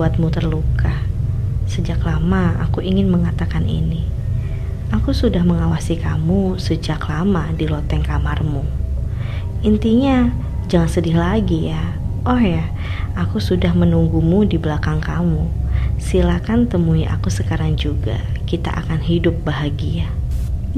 membuatmu 0.00 0.32
terluka. 0.32 0.96
Sejak 1.68 2.00
lama 2.08 2.56
aku 2.64 2.80
ingin 2.80 3.12
mengatakan 3.12 3.68
ini. 3.68 4.08
Aku 4.96 5.12
sudah 5.12 5.44
mengawasi 5.44 6.00
kamu 6.00 6.56
sejak 6.56 7.04
lama 7.04 7.52
di 7.52 7.68
loteng 7.68 8.00
kamarmu. 8.00 8.64
Intinya, 9.60 10.32
jangan 10.72 10.88
sedih 10.88 11.20
lagi 11.20 11.68
ya. 11.68 12.00
Oh 12.24 12.40
ya, 12.40 12.64
aku 13.12 13.44
sudah 13.44 13.76
menunggumu 13.76 14.48
di 14.48 14.56
belakang 14.56 15.04
kamu. 15.04 15.52
Silakan 16.00 16.64
temui 16.64 17.04
aku 17.04 17.28
sekarang 17.28 17.76
juga. 17.76 18.24
Kita 18.48 18.72
akan 18.72 19.04
hidup 19.04 19.44
bahagia. 19.44 20.08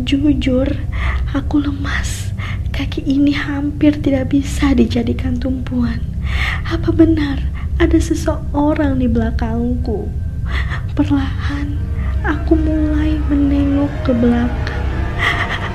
Jujur, 0.02 0.66
aku 1.30 1.62
lemas. 1.62 2.34
Kaki 2.74 3.06
ini 3.06 3.38
hampir 3.38 4.02
tidak 4.02 4.34
bisa 4.34 4.74
dijadikan 4.74 5.38
tumpuan. 5.38 6.02
Apa 6.66 6.90
benar 6.90 7.51
ada 7.82 7.98
seseorang 7.98 9.02
di 9.02 9.10
belakangku? 9.10 10.06
Perlahan, 10.94 11.74
aku 12.22 12.54
mulai 12.54 13.18
menengok 13.26 13.90
ke 14.06 14.14
belakang. 14.14 14.86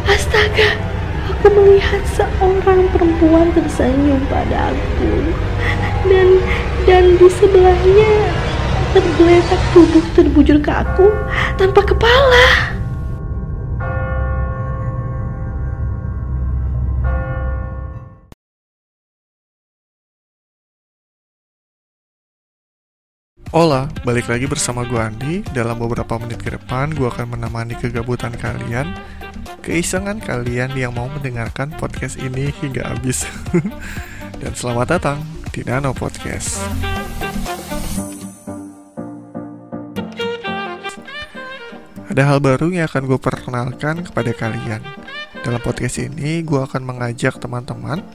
Astaga, 0.07 0.79
aku 1.27 1.51
melihat 1.51 1.99
seorang 2.15 2.87
perempuan 2.95 3.51
tersenyum 3.51 4.23
padaku. 4.31 5.35
Dan 6.07 6.39
dan 6.87 7.19
di 7.19 7.27
sebelahnya 7.27 8.11
tergeletak 8.95 9.61
duduk 9.75 10.05
terbujur 10.15 10.57
ke 10.63 10.71
aku 10.71 11.11
tanpa 11.59 11.83
kepala. 11.83 12.76
Hola, 23.57 23.89
balik 24.05 24.29
lagi 24.29 24.45
bersama 24.45 24.85
gue 24.85 25.01
Andi. 25.01 25.41
Dalam 25.49 25.81
beberapa 25.81 26.21
menit 26.21 26.45
ke 26.45 26.53
depan, 26.53 26.93
gue 26.93 27.09
akan 27.09 27.33
menemani 27.33 27.73
kegabutan 27.73 28.29
kalian, 28.37 28.85
keisengan 29.65 30.21
kalian 30.21 30.77
yang 30.77 30.93
mau 30.93 31.09
mendengarkan 31.09 31.73
podcast 31.73 32.21
ini 32.21 32.53
hingga 32.61 32.85
habis. 32.85 33.25
Dan 34.45 34.53
selamat 34.53 35.01
datang 35.01 35.25
di 35.49 35.65
Nano 35.65 35.89
Podcast. 35.97 36.61
Ada 42.13 42.29
hal 42.29 42.37
baru 42.37 42.69
yang 42.69 42.85
akan 42.85 43.09
gue 43.09 43.17
perkenalkan 43.17 44.05
kepada 44.05 44.37
kalian. 44.37 44.85
Dalam 45.41 45.57
podcast 45.65 45.97
ini, 45.97 46.45
gue 46.45 46.61
akan 46.61 46.85
mengajak 46.85 47.41
teman-teman 47.41 48.05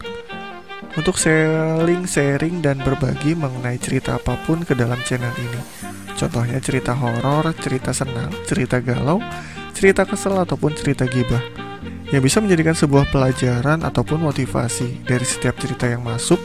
untuk 0.97 1.17
saling 1.17 2.05
sharing 2.05 2.61
dan 2.61 2.81
berbagi 2.81 3.33
mengenai 3.33 3.81
cerita 3.81 4.21
apa 4.21 4.37
pun 4.45 4.63
ke 4.67 4.77
dalam 4.77 5.01
channel 5.07 5.33
ini. 5.39 5.61
Contohnya 6.19 6.61
cerita 6.63 6.93
horor, 6.93 7.51
cerita 7.59 7.91
senang, 7.91 8.31
cerita 8.45 8.79
galau, 8.79 9.19
cerita 9.73 10.07
kesel 10.07 10.37
ataupun 10.39 10.77
cerita 10.77 11.09
gibah. 11.09 11.43
Yang 12.13 12.23
bisa 12.29 12.39
menjadikan 12.45 12.77
sebuah 12.77 13.09
pelajaran 13.09 13.83
ataupun 13.83 14.21
motivasi 14.21 15.03
dari 15.09 15.25
setiap 15.25 15.57
cerita 15.57 15.89
yang 15.89 16.05
masuk 16.05 16.39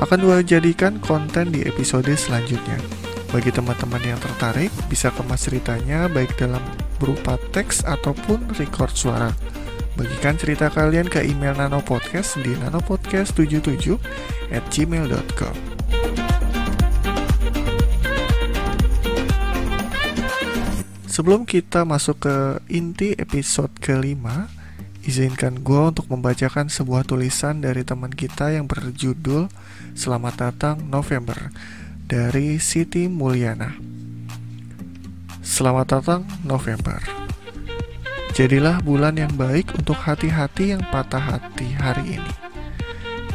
akan 0.00 0.40
jadikan 0.46 0.96
konten 1.02 1.52
di 1.52 1.66
episode 1.66 2.08
selanjutnya. 2.14 2.78
Bagi 3.30 3.54
teman-teman 3.54 4.02
yang 4.02 4.18
tertarik, 4.18 4.72
bisa 4.90 5.12
kemas 5.14 5.46
ceritanya 5.46 6.10
baik 6.10 6.34
dalam 6.34 6.62
berupa 6.98 7.38
teks 7.54 7.86
ataupun 7.86 8.54
record 8.58 8.90
suara. 8.96 9.30
Bagikan 9.98 10.38
cerita 10.38 10.70
kalian 10.70 11.10
ke 11.10 11.24
email 11.26 11.54
Nano 11.58 11.82
Podcast 11.82 12.38
di 12.38 12.54
nanopodcast77 12.54 13.98
at 14.54 14.64
gmail.com 14.70 15.56
Sebelum 21.10 21.42
kita 21.44 21.82
masuk 21.82 22.22
ke 22.22 22.36
inti 22.70 23.12
episode 23.18 23.74
kelima, 23.82 24.48
izinkan 25.02 25.60
gue 25.60 25.92
untuk 25.92 26.06
membacakan 26.08 26.70
sebuah 26.70 27.04
tulisan 27.04 27.60
dari 27.60 27.82
teman 27.82 28.14
kita 28.14 28.54
yang 28.54 28.70
berjudul 28.70 29.50
Selamat 29.98 30.48
Datang 30.48 30.86
November 30.86 31.50
dari 32.10 32.56
Siti 32.62 33.10
Mulyana. 33.10 33.74
Selamat 35.40 35.98
datang 35.98 36.22
November. 36.46 37.19
Jadilah 38.40 38.80
bulan 38.80 39.20
yang 39.20 39.36
baik 39.36 39.76
untuk 39.76 40.00
hati-hati 40.00 40.72
yang 40.72 40.80
patah 40.88 41.20
hati 41.20 41.76
hari 41.76 42.16
ini. 42.16 42.32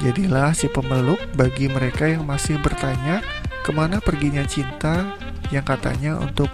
Jadilah 0.01 0.49
si 0.57 0.65
pemeluk 0.65 1.21
bagi 1.37 1.69
mereka 1.69 2.09
yang 2.09 2.25
masih 2.25 2.57
bertanya 2.57 3.21
ke 3.61 3.69
mana 3.69 4.01
perginya 4.01 4.41
cinta 4.49 5.13
yang 5.53 5.61
katanya 5.61 6.17
untuk 6.17 6.49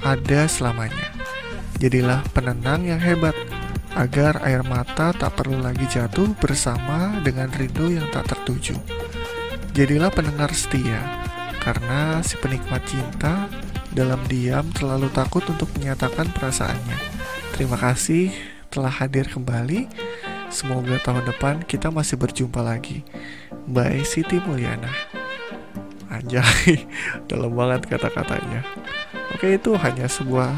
ada 0.00 0.48
selamanya. 0.48 1.12
Jadilah 1.76 2.24
penenang 2.32 2.88
yang 2.88 3.04
hebat 3.04 3.36
agar 3.92 4.40
air 4.40 4.64
mata 4.64 5.12
tak 5.12 5.36
perlu 5.36 5.60
lagi 5.60 5.84
jatuh 5.92 6.32
bersama 6.40 7.20
dengan 7.20 7.52
rindu 7.52 7.92
yang 7.92 8.08
tak 8.16 8.32
tertuju. 8.32 8.80
Jadilah 9.76 10.08
pendengar 10.08 10.56
setia, 10.56 11.04
karena 11.60 12.24
si 12.24 12.40
penikmat 12.40 12.80
cinta 12.88 13.44
dalam 13.92 14.24
diam 14.24 14.72
terlalu 14.72 15.12
takut 15.12 15.44
untuk 15.52 15.68
menyatakan 15.76 16.32
perasaannya. 16.32 17.15
Terima 17.54 17.78
kasih 17.78 18.34
telah 18.72 18.90
hadir 18.90 19.30
kembali. 19.30 19.86
Semoga 20.50 20.98
tahun 21.02 21.26
depan 21.26 21.54
kita 21.66 21.92
masih 21.92 22.18
berjumpa 22.18 22.62
lagi. 22.62 23.06
Bye 23.66 24.02
Siti 24.06 24.42
Mulyana. 24.42 24.90
Anjay, 26.10 26.86
dalam 27.30 27.52
banget 27.52 27.90
kata-katanya. 27.90 28.62
Oke, 29.34 29.58
itu 29.58 29.74
hanya 29.76 30.06
sebuah 30.06 30.54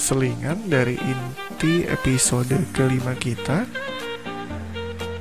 selingan 0.00 0.72
dari 0.72 0.96
inti 0.96 1.84
episode 1.84 2.56
kelima 2.72 3.12
kita. 3.14 3.68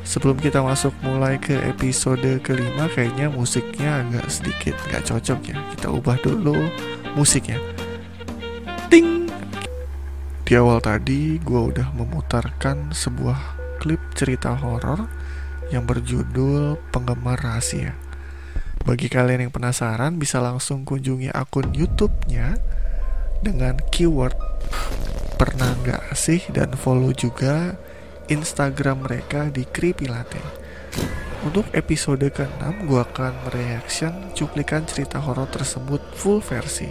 Sebelum 0.07 0.41
kita 0.41 0.65
masuk 0.65 0.95
mulai 1.05 1.37
ke 1.37 1.53
episode 1.69 2.41
kelima, 2.41 2.89
kayaknya 2.89 3.29
musiknya 3.29 4.01
agak 4.01 4.25
sedikit 4.31 4.73
nggak 4.89 5.05
cocok 5.05 5.39
ya. 5.53 5.57
Kita 5.75 5.87
ubah 5.93 6.17
dulu 6.23 6.57
musiknya. 7.13 7.61
Ting! 8.89 9.18
Di 10.49 10.57
awal 10.57 10.81
tadi 10.81 11.37
gue 11.37 11.61
udah 11.61 11.93
memutarkan 11.93 12.89
sebuah 12.89 13.37
klip 13.77 14.01
cerita 14.17 14.57
horor 14.57 15.05
yang 15.69 15.85
berjudul 15.85 16.73
Penggemar 16.89 17.37
Rahasia. 17.37 17.93
Bagi 18.81 19.13
kalian 19.13 19.45
yang 19.45 19.53
penasaran 19.53 20.17
bisa 20.17 20.41
langsung 20.41 20.89
kunjungi 20.89 21.29
akun 21.29 21.69
YouTube-nya 21.69 22.57
dengan 23.45 23.77
keyword 23.93 24.33
pernah 25.37 25.69
nggak 25.85 26.17
sih 26.17 26.41
dan 26.49 26.73
follow 26.73 27.13
juga 27.13 27.77
Instagram 28.25 29.05
mereka 29.05 29.53
di 29.53 29.69
Creepy 29.69 30.09
Latte. 30.09 30.41
Untuk 31.45 31.69
episode 31.77 32.25
ke-6 32.25 32.89
gue 32.89 32.97
akan 32.97 33.45
mereaction 33.45 34.33
cuplikan 34.33 34.81
cerita 34.89 35.21
horor 35.21 35.45
tersebut 35.45 36.01
full 36.17 36.41
versi. 36.41 36.89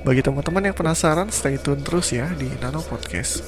Bagi 0.00 0.24
teman-teman 0.24 0.64
yang 0.64 0.72
penasaran, 0.72 1.28
stay 1.28 1.60
tune 1.60 1.84
terus 1.84 2.16
ya 2.16 2.32
di 2.32 2.48
Nano 2.64 2.80
Podcast. 2.80 3.44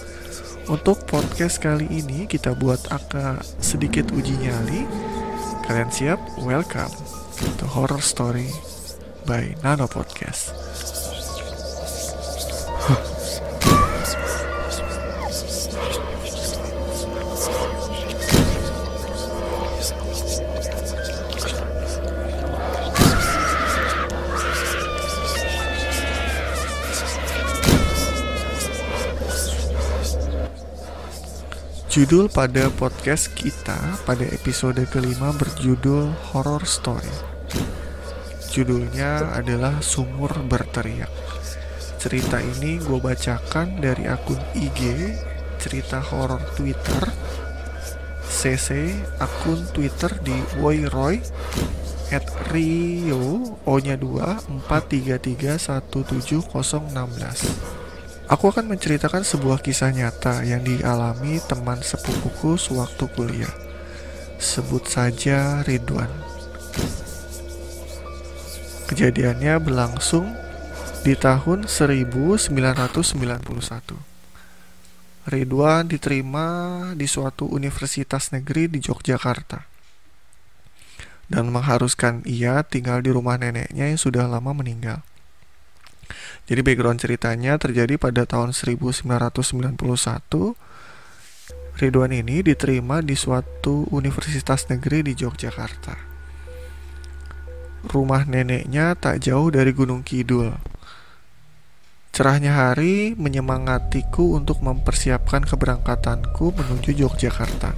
Untuk 0.68 1.08
podcast 1.08 1.56
kali 1.56 1.88
ini 1.88 2.28
kita 2.28 2.52
buat 2.52 2.92
agak 2.92 3.40
sedikit 3.56 4.12
uji 4.12 4.36
nyali. 4.36 4.84
Kalian 5.64 5.88
siap? 5.88 6.20
Welcome 6.44 6.92
to 7.56 7.64
Horror 7.64 8.04
Story 8.04 8.52
by 9.24 9.56
Nano 9.64 9.88
Podcast. 9.88 10.52
Judul 31.92 32.32
pada 32.32 32.72
podcast 32.72 33.36
kita 33.36 33.76
pada 34.08 34.24
episode 34.32 34.80
kelima 34.88 35.28
berjudul 35.36 36.08
Horror 36.32 36.64
Story. 36.64 37.12
Judulnya 38.48 39.36
adalah 39.36 39.84
Sumur 39.84 40.32
Berteriak. 40.48 41.12
Cerita 42.00 42.40
ini 42.40 42.80
gue 42.80 42.96
bacakan 42.96 43.84
dari 43.84 44.08
akun 44.08 44.40
IG 44.56 45.12
cerita 45.60 46.00
horor 46.00 46.40
Twitter 46.56 47.12
CC 48.24 48.96
akun 49.20 49.60
Twitter 49.76 50.16
di 50.24 50.40
Woyroy 50.64 51.20
at 52.08 52.24
Rio 52.48 53.60
O 53.68 53.76
nya 53.84 54.00
2 54.00 54.64
433 54.64 55.60
Aku 58.32 58.48
akan 58.48 58.64
menceritakan 58.64 59.28
sebuah 59.28 59.60
kisah 59.60 59.92
nyata 59.92 60.40
yang 60.40 60.64
dialami 60.64 61.36
teman 61.44 61.84
sepupuku 61.84 62.56
sewaktu 62.56 63.04
kuliah. 63.12 63.52
Sebut 64.40 64.88
saja 64.88 65.60
Ridwan. 65.68 66.08
Kejadiannya 68.88 69.60
berlangsung 69.60 70.32
di 71.04 71.12
tahun 71.12 71.68
1991. 71.68 72.56
Ridwan 75.28 75.92
diterima 75.92 76.48
di 76.96 77.04
suatu 77.04 77.44
universitas 77.52 78.32
negeri 78.32 78.64
di 78.72 78.80
Yogyakarta 78.80 79.60
dan 81.28 81.52
mengharuskan 81.52 82.24
ia 82.24 82.64
tinggal 82.64 83.04
di 83.04 83.12
rumah 83.12 83.36
neneknya 83.36 83.92
yang 83.92 84.00
sudah 84.00 84.24
lama 84.24 84.56
meninggal. 84.56 85.04
Jadi 86.48 86.60
background 86.60 86.98
ceritanya 87.00 87.56
terjadi 87.56 87.96
pada 87.96 88.26
tahun 88.28 88.52
1991. 88.52 89.06
Ridwan 91.72 92.12
ini 92.12 92.44
diterima 92.44 93.00
di 93.00 93.16
suatu 93.16 93.88
universitas 93.90 94.68
negeri 94.68 95.02
di 95.06 95.12
Yogyakarta. 95.16 95.96
Rumah 97.88 98.22
neneknya 98.28 98.94
tak 98.94 99.24
jauh 99.24 99.50
dari 99.50 99.74
Gunung 99.74 100.06
Kidul 100.06 100.72
Cerahnya 102.12 102.52
hari 102.52 103.16
menyemangatiku 103.16 104.36
untuk 104.36 104.60
mempersiapkan 104.60 105.48
keberangkatanku 105.48 106.52
menuju 106.52 106.92
Yogyakarta. 106.92 107.72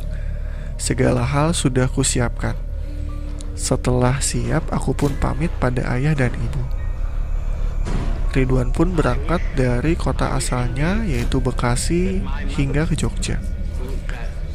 Segala 0.74 1.22
hal 1.22 1.54
sudah 1.54 1.86
kusiapkan. 1.86 2.58
Setelah 3.54 4.18
siap, 4.18 4.66
aku 4.74 4.90
pun 4.90 5.14
pamit 5.22 5.54
pada 5.62 5.86
ayah 5.94 6.18
dan 6.18 6.34
ibu. 6.34 6.83
Ridwan 8.34 8.74
pun 8.74 8.98
berangkat 8.98 9.38
dari 9.54 9.94
kota 9.94 10.34
asalnya 10.34 11.06
yaitu 11.06 11.38
Bekasi 11.38 12.18
hingga 12.58 12.82
ke 12.82 12.98
Jogja. 12.98 13.38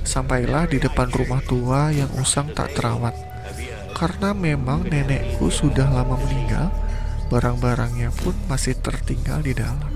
Sampailah 0.03 0.67
di 0.67 0.83
depan 0.83 1.07
rumah 1.07 1.39
tua 1.47 1.87
yang 1.87 2.11
usang 2.19 2.51
tak 2.51 2.75
terawat. 2.75 3.15
Karena 3.95 4.35
memang 4.35 4.83
nenekku 4.83 5.47
sudah 5.47 5.87
lama 5.87 6.19
meninggal, 6.19 6.75
barang-barangnya 7.31 8.11
pun 8.19 8.35
masih 8.51 8.75
tertinggal 8.75 9.39
di 9.39 9.55
dalam. 9.55 9.87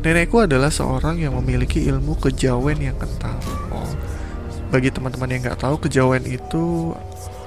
Nenekku 0.00 0.40
adalah 0.40 0.72
seorang 0.72 1.20
yang 1.20 1.36
memiliki 1.36 1.84
ilmu 1.84 2.16
kejawen 2.16 2.80
yang 2.80 2.96
kental. 2.96 3.36
Oh, 3.68 3.92
bagi 4.72 4.88
teman-teman 4.88 5.28
yang 5.28 5.40
nggak 5.44 5.60
tahu, 5.60 5.84
kejawen 5.84 6.24
itu 6.24 6.96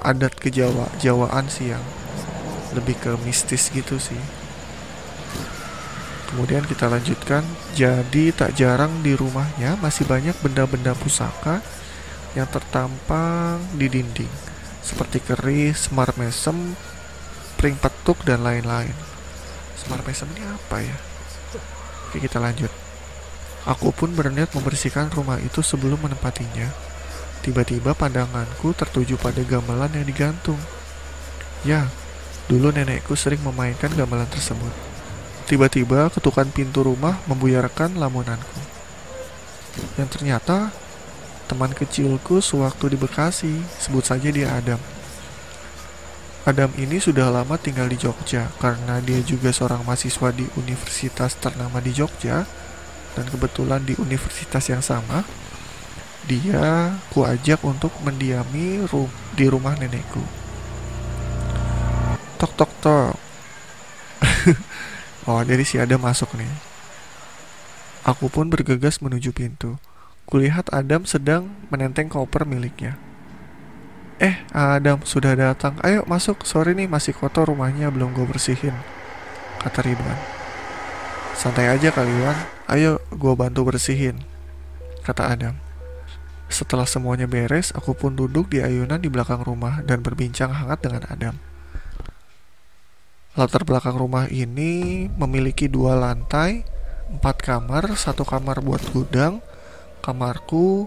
adat 0.06 0.38
kejawa 0.38 0.86
Jawaan 1.02 1.50
sih 1.50 1.74
yang 1.74 1.82
lebih 2.70 2.94
ke 3.02 3.18
mistis 3.26 3.74
gitu 3.74 3.98
sih. 3.98 4.43
Kemudian 6.34 6.66
kita 6.66 6.90
lanjutkan, 6.90 7.46
jadi 7.78 8.34
tak 8.34 8.58
jarang 8.58 9.06
di 9.06 9.14
rumahnya 9.14 9.78
masih 9.78 10.02
banyak 10.02 10.34
benda-benda 10.42 10.90
pusaka 10.98 11.62
yang 12.34 12.50
tertampang 12.50 13.62
di 13.78 13.86
dinding, 13.86 14.34
seperti 14.82 15.22
keris, 15.22 15.86
semar 15.86 16.10
mesem, 16.18 16.74
pring 17.54 17.78
petuk 17.78 18.18
dan 18.26 18.42
lain-lain. 18.42 18.90
Semar 19.78 20.02
mesem 20.02 20.26
ini 20.34 20.42
apa 20.42 20.82
ya? 20.82 20.98
Oke 22.10 22.18
kita 22.18 22.42
lanjut. 22.42 22.74
Aku 23.70 23.94
pun 23.94 24.10
berniat 24.10 24.50
membersihkan 24.58 25.14
rumah 25.14 25.38
itu 25.38 25.62
sebelum 25.62 26.02
menempatinya. 26.02 26.66
Tiba-tiba 27.46 27.94
pandanganku 27.94 28.74
tertuju 28.74 29.14
pada 29.22 29.38
gamelan 29.46 29.94
yang 29.94 30.02
digantung. 30.02 30.58
Ya, 31.62 31.94
dulu 32.50 32.74
nenekku 32.74 33.14
sering 33.14 33.38
memainkan 33.46 33.94
gamelan 33.94 34.26
tersebut. 34.34 34.93
Tiba-tiba 35.44 36.08
ketukan 36.08 36.48
pintu 36.48 36.80
rumah 36.80 37.20
membuyarkan 37.28 38.00
lamunanku. 38.00 38.60
Yang 40.00 40.08
ternyata 40.18 40.72
teman 41.44 41.76
kecilku 41.76 42.40
sewaktu 42.40 42.94
di 42.94 42.98
Bekasi, 42.98 43.54
sebut 43.76 44.08
saja 44.08 44.32
dia 44.32 44.48
Adam. 44.56 44.80
Adam 46.44 46.68
ini 46.76 47.00
sudah 47.00 47.32
lama 47.32 47.56
tinggal 47.56 47.88
di 47.88 47.96
Jogja 47.96 48.52
karena 48.60 49.00
dia 49.00 49.16
juga 49.24 49.48
seorang 49.48 49.80
mahasiswa 49.80 50.28
di 50.28 50.44
universitas 50.60 51.40
ternama 51.40 51.80
di 51.80 51.96
Jogja 51.96 52.44
dan 53.16 53.24
kebetulan 53.32 53.80
di 53.80 53.96
universitas 53.96 54.68
yang 54.68 54.84
sama 54.84 55.24
dia 56.28 56.96
ku 57.12 57.24
ajak 57.24 57.60
untuk 57.64 57.92
mendiami 58.00 58.84
ru 58.88 59.08
di 59.36 59.44
rumah 59.48 59.76
nenekku 59.76 60.20
tok 62.40 62.52
tok 62.56 62.72
tok 62.80 63.14
oh 65.28 65.40
jadi 65.44 65.64
si 65.64 65.76
Adam 65.80 66.00
masuk 66.04 66.32
nih 66.36 66.50
aku 68.04 68.28
pun 68.28 68.48
bergegas 68.48 69.00
menuju 69.00 69.32
pintu 69.32 69.80
kulihat 70.24 70.68
Adam 70.72 71.04
sedang 71.04 71.52
menenteng 71.68 72.08
koper 72.08 72.48
miliknya 72.48 72.96
Eh, 74.22 74.46
Adam 74.54 75.02
sudah 75.02 75.34
datang. 75.34 75.74
Ayo 75.82 76.06
masuk. 76.06 76.46
Sorry 76.46 76.70
nih 76.78 76.86
masih 76.86 77.10
kotor 77.18 77.50
rumahnya 77.50 77.90
belum 77.90 78.14
gue 78.14 78.22
bersihin. 78.22 78.74
Kata 79.58 79.82
Ridwan. 79.82 80.18
Santai 81.34 81.66
aja 81.66 81.90
kali 81.90 82.14
Wan. 82.22 82.38
Ayo 82.70 83.02
gue 83.10 83.34
bantu 83.34 83.66
bersihin. 83.66 84.22
Kata 85.02 85.34
Adam. 85.34 85.58
Setelah 86.46 86.86
semuanya 86.86 87.26
beres, 87.26 87.74
aku 87.74 87.98
pun 87.98 88.14
duduk 88.14 88.54
di 88.54 88.62
ayunan 88.62 89.02
di 89.02 89.10
belakang 89.10 89.42
rumah 89.42 89.82
dan 89.82 89.98
berbincang 89.98 90.54
hangat 90.54 90.86
dengan 90.86 91.02
Adam. 91.10 91.34
Latar 93.34 93.66
belakang 93.66 93.98
rumah 93.98 94.30
ini 94.30 95.06
memiliki 95.10 95.66
dua 95.66 95.98
lantai, 95.98 96.62
empat 97.10 97.42
kamar, 97.42 97.98
satu 97.98 98.22
kamar 98.22 98.62
buat 98.62 98.78
gudang, 98.94 99.42
kamarku, 99.98 100.86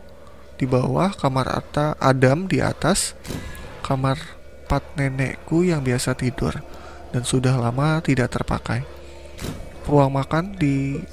di 0.55 0.63
bawah 0.63 1.11
kamar 1.11 1.51
Atta 1.51 1.99
Adam 1.99 2.49
di 2.49 2.63
atas 2.63 3.13
kamar 3.85 4.15
pat 4.65 4.81
nenekku 4.97 5.67
yang 5.67 5.85
biasa 5.85 6.17
tidur 6.17 6.55
dan 7.11 7.27
sudah 7.27 7.59
lama 7.59 7.99
tidak 7.99 8.33
terpakai. 8.33 8.87
Ruang 9.83 10.15
makan 10.15 10.55
di 10.55 11.03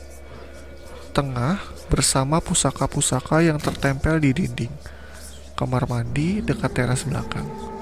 tengah 1.15 1.59
bersama 1.91 2.39
pusaka-pusaka 2.39 3.43
yang 3.43 3.59
tertempel 3.59 4.23
di 4.23 4.31
dinding. 4.31 4.75
Kamar 5.59 5.87
mandi 5.87 6.43
dekat 6.43 6.79
teras 6.79 7.07
belakang. 7.07 7.74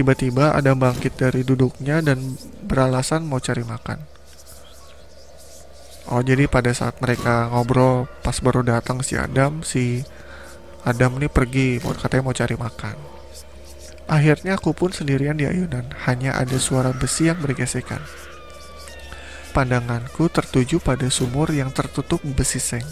Tiba-tiba 0.00 0.56
ada 0.56 0.72
bangkit 0.72 1.20
dari 1.20 1.44
duduknya 1.44 2.00
dan 2.00 2.40
beralasan 2.64 3.20
mau 3.20 3.36
cari 3.36 3.60
makan. 3.60 4.00
Oh 6.08 6.24
jadi 6.24 6.48
pada 6.48 6.72
saat 6.72 6.96
mereka 7.04 7.52
ngobrol 7.52 8.08
pas 8.24 8.32
baru 8.40 8.64
datang 8.64 9.04
si 9.04 9.20
Adam 9.20 9.60
si 9.60 10.00
Adam 10.88 11.20
ini 11.20 11.28
pergi, 11.28 11.84
mau 11.84 11.92
katanya 11.92 12.24
mau 12.24 12.32
cari 12.32 12.56
makan. 12.56 12.96
Akhirnya 14.08 14.56
aku 14.56 14.72
pun 14.72 14.88
sendirian 14.88 15.36
di 15.36 15.44
ayunan, 15.44 15.92
hanya 16.08 16.32
ada 16.32 16.56
suara 16.56 16.96
besi 16.96 17.28
yang 17.28 17.36
bergesekan. 17.36 18.00
Pandanganku 19.52 20.32
tertuju 20.32 20.80
pada 20.80 21.12
sumur 21.12 21.52
yang 21.52 21.76
tertutup 21.76 22.24
besi 22.24 22.56
seng. 22.56 22.88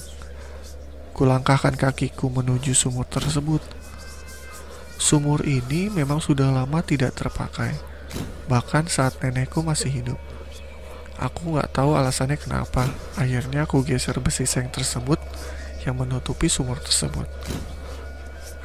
Kulangkahkan 1.16 1.72
kakiku 1.72 2.28
menuju 2.28 2.76
sumur 2.76 3.08
tersebut. 3.08 3.77
Sumur 4.98 5.46
ini 5.46 5.86
memang 5.88 6.18
sudah 6.18 6.50
lama 6.50 6.82
tidak 6.82 7.14
terpakai, 7.14 7.78
bahkan 8.50 8.90
saat 8.90 9.14
nenekku 9.22 9.62
masih 9.62 9.94
hidup. 9.94 10.18
Aku 11.18 11.54
nggak 11.54 11.70
tahu 11.70 11.94
alasannya 11.94 12.34
kenapa. 12.34 12.90
Akhirnya 13.14 13.66
aku 13.66 13.86
geser 13.86 14.18
besi 14.18 14.46
seng 14.46 14.70
tersebut 14.70 15.22
yang 15.86 15.98
menutupi 15.98 16.50
sumur 16.50 16.82
tersebut. 16.82 17.26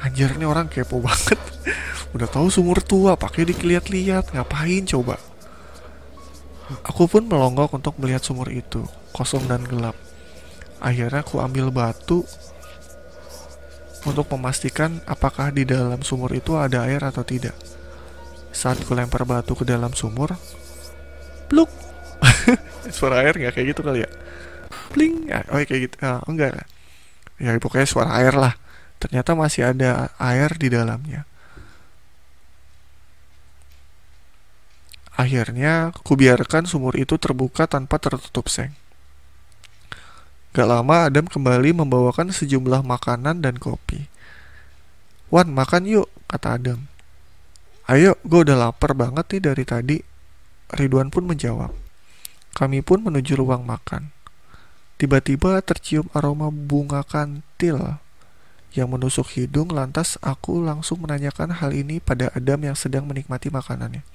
Anjir 0.02 0.34
ini 0.34 0.46
orang 0.46 0.66
kepo 0.66 0.98
banget. 0.98 1.38
Udah 2.14 2.26
tahu 2.26 2.50
sumur 2.50 2.82
tua 2.82 3.14
pakai 3.14 3.46
dilihat-lihat 3.50 4.34
ngapain 4.34 4.86
coba? 4.86 5.18
Aku 6.82 7.06
pun 7.06 7.26
melonggok 7.26 7.74
untuk 7.78 7.94
melihat 8.02 8.26
sumur 8.26 8.50
itu 8.50 8.82
kosong 9.14 9.46
dan 9.46 9.62
gelap. 9.66 9.94
Akhirnya 10.82 11.22
aku 11.22 11.38
ambil 11.38 11.70
batu 11.70 12.26
untuk 14.04 14.28
memastikan 14.36 15.00
apakah 15.08 15.50
di 15.50 15.64
dalam 15.64 16.00
sumur 16.04 16.32
itu 16.36 16.56
ada 16.60 16.84
air 16.84 17.00
atau 17.00 17.24
tidak. 17.24 17.56
Saat 18.54 18.84
ku 18.84 18.92
lempar 18.94 19.24
batu 19.24 19.56
ke 19.56 19.64
dalam 19.66 19.96
sumur 19.96 20.36
pluk. 21.48 21.68
Suara 22.96 23.24
air 23.24 23.36
nggak 23.36 23.52
kayak 23.56 23.66
gitu 23.74 23.80
kali 23.80 24.04
ya? 24.04 24.10
Bling 24.92 25.28
oh 25.50 25.58
kayak 25.58 25.80
gitu. 25.90 25.96
Oh, 26.04 26.22
enggak. 26.30 26.68
Ya 27.40 27.56
pokoknya 27.58 27.88
suara 27.88 28.14
air 28.22 28.36
lah. 28.38 28.54
Ternyata 29.02 29.34
masih 29.34 29.74
ada 29.74 30.14
air 30.22 30.54
di 30.54 30.70
dalamnya. 30.70 31.26
Akhirnya, 35.14 35.94
kubiarkan 36.02 36.66
sumur 36.66 36.98
itu 36.98 37.14
terbuka 37.18 37.70
tanpa 37.70 38.02
tertutup 38.02 38.50
seng. 38.50 38.74
Gak 40.54 40.70
lama 40.70 41.10
Adam 41.10 41.26
kembali 41.26 41.74
membawakan 41.74 42.30
sejumlah 42.30 42.86
makanan 42.86 43.42
dan 43.42 43.58
kopi. 43.58 44.06
Wan, 45.26 45.50
makan 45.50 45.82
yuk, 45.82 46.06
kata 46.30 46.62
Adam. 46.62 46.86
Ayo, 47.90 48.14
gue 48.22 48.46
udah 48.46 48.70
lapar 48.70 48.94
banget 48.94 49.26
nih 49.34 49.42
dari 49.50 49.64
tadi. 49.66 49.98
Ridwan 50.70 51.10
pun 51.10 51.26
menjawab. 51.26 51.74
Kami 52.54 52.86
pun 52.86 53.02
menuju 53.02 53.34
ruang 53.34 53.66
makan. 53.66 54.14
Tiba-tiba 54.94 55.58
tercium 55.58 56.06
aroma 56.14 56.54
bunga 56.54 57.02
kantil 57.02 57.98
yang 58.78 58.94
menusuk 58.94 59.34
hidung 59.34 59.74
lantas 59.74 60.22
aku 60.22 60.62
langsung 60.62 61.02
menanyakan 61.02 61.50
hal 61.50 61.74
ini 61.74 61.98
pada 61.98 62.30
Adam 62.30 62.62
yang 62.62 62.78
sedang 62.78 63.10
menikmati 63.10 63.50
makanannya. 63.50 64.06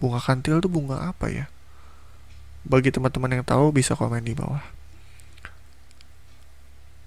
Bunga 0.00 0.24
kantil 0.24 0.64
tuh 0.64 0.72
bunga 0.72 1.04
apa 1.04 1.28
ya? 1.28 1.52
Bagi 2.64 2.88
teman-teman 2.88 3.36
yang 3.36 3.44
tahu 3.44 3.76
bisa 3.76 3.92
komen 3.92 4.24
di 4.24 4.32
bawah. 4.32 4.80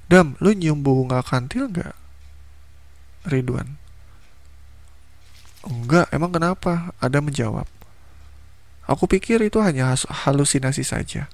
Dam, 0.05 0.37
lu 0.37 0.53
nyium 0.53 0.85
bunga 0.85 1.25
kantil 1.25 1.69
nggak? 1.73 1.97
Ridwan. 3.25 3.81
Enggak, 5.65 6.13
emang 6.13 6.29
kenapa? 6.29 6.93
Ada 7.01 7.25
menjawab. 7.25 7.65
Aku 8.85 9.09
pikir 9.09 9.41
itu 9.41 9.57
hanya 9.65 9.97
halusinasi 9.97 10.85
saja. 10.85 11.25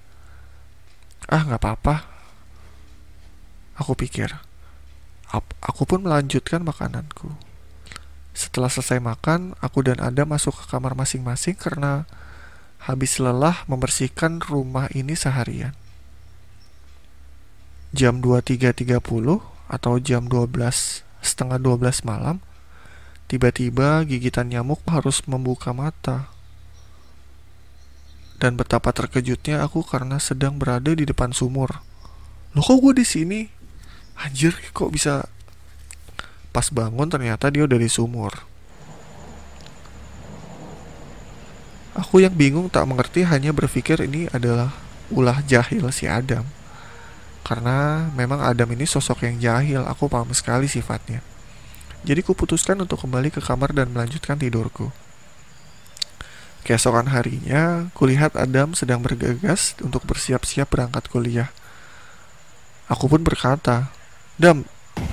Ah, 1.28 1.44
nggak 1.44 1.60
apa-apa. 1.60 2.08
Aku 3.76 3.92
pikir. 3.92 4.32
Aku 5.60 5.84
pun 5.84 6.08
melanjutkan 6.08 6.64
makananku. 6.64 7.36
Setelah 8.32 8.72
selesai 8.72 9.04
makan, 9.04 9.60
aku 9.60 9.84
dan 9.84 10.00
Adam 10.00 10.32
masuk 10.32 10.56
ke 10.56 10.64
kamar 10.72 10.96
masing-masing 10.96 11.60
karena 11.60 12.08
habis 12.80 13.20
lelah 13.20 13.68
membersihkan 13.68 14.40
rumah 14.40 14.88
ini 14.96 15.20
seharian. 15.20 15.76
Jam 17.92 18.24
23.30 18.24 19.04
atau 19.72 19.94
jam 20.00 20.24
12 20.28 21.04
setengah 21.22 21.60
12 21.60 22.08
malam, 22.08 22.40
tiba-tiba 23.28 24.04
gigitan 24.08 24.52
nyamuk 24.52 24.80
harus 24.88 25.24
membuka 25.28 25.76
mata. 25.76 26.32
Dan 28.42 28.58
betapa 28.58 28.90
terkejutnya 28.90 29.62
aku 29.62 29.86
karena 29.86 30.18
sedang 30.18 30.58
berada 30.58 30.96
di 30.96 31.06
depan 31.06 31.30
sumur. 31.36 31.84
Loh 32.58 32.64
kok 32.66 32.82
gue 32.82 33.00
di 33.00 33.06
sini? 33.06 33.46
Anjir, 34.18 34.58
kok 34.74 34.90
bisa 34.90 35.30
Pas 36.52 36.68
bangun 36.68 37.08
ternyata 37.08 37.48
dia 37.48 37.64
udah 37.64 37.80
di 37.80 37.88
sumur. 37.88 38.44
Aku 41.96 42.20
yang 42.20 42.36
bingung 42.36 42.68
tak 42.68 42.88
mengerti 42.88 43.24
hanya 43.24 43.56
berpikir 43.56 44.04
ini 44.04 44.28
adalah 44.36 44.76
ulah 45.12 45.40
jahil 45.48 45.88
si 45.96 46.08
Adam. 46.08 46.44
Karena 47.42 48.08
memang 48.14 48.40
Adam 48.42 48.70
ini 48.72 48.86
sosok 48.86 49.26
yang 49.26 49.38
jahil, 49.42 49.82
aku 49.86 50.06
paham 50.06 50.30
sekali 50.32 50.70
sifatnya. 50.70 51.26
Jadi 52.02 52.22
kuputuskan 52.26 52.82
untuk 52.82 53.02
kembali 53.02 53.30
ke 53.30 53.42
kamar 53.42 53.74
dan 53.74 53.94
melanjutkan 53.94 54.38
tidurku. 54.38 54.90
Keesokan 56.62 57.10
harinya, 57.10 57.90
kulihat 57.98 58.38
Adam 58.38 58.78
sedang 58.78 59.02
bergegas 59.02 59.74
untuk 59.82 60.06
bersiap-siap 60.06 60.70
berangkat 60.70 61.10
kuliah. 61.10 61.50
Aku 62.86 63.10
pun 63.10 63.26
berkata, 63.26 63.90
Dam, 64.38 64.66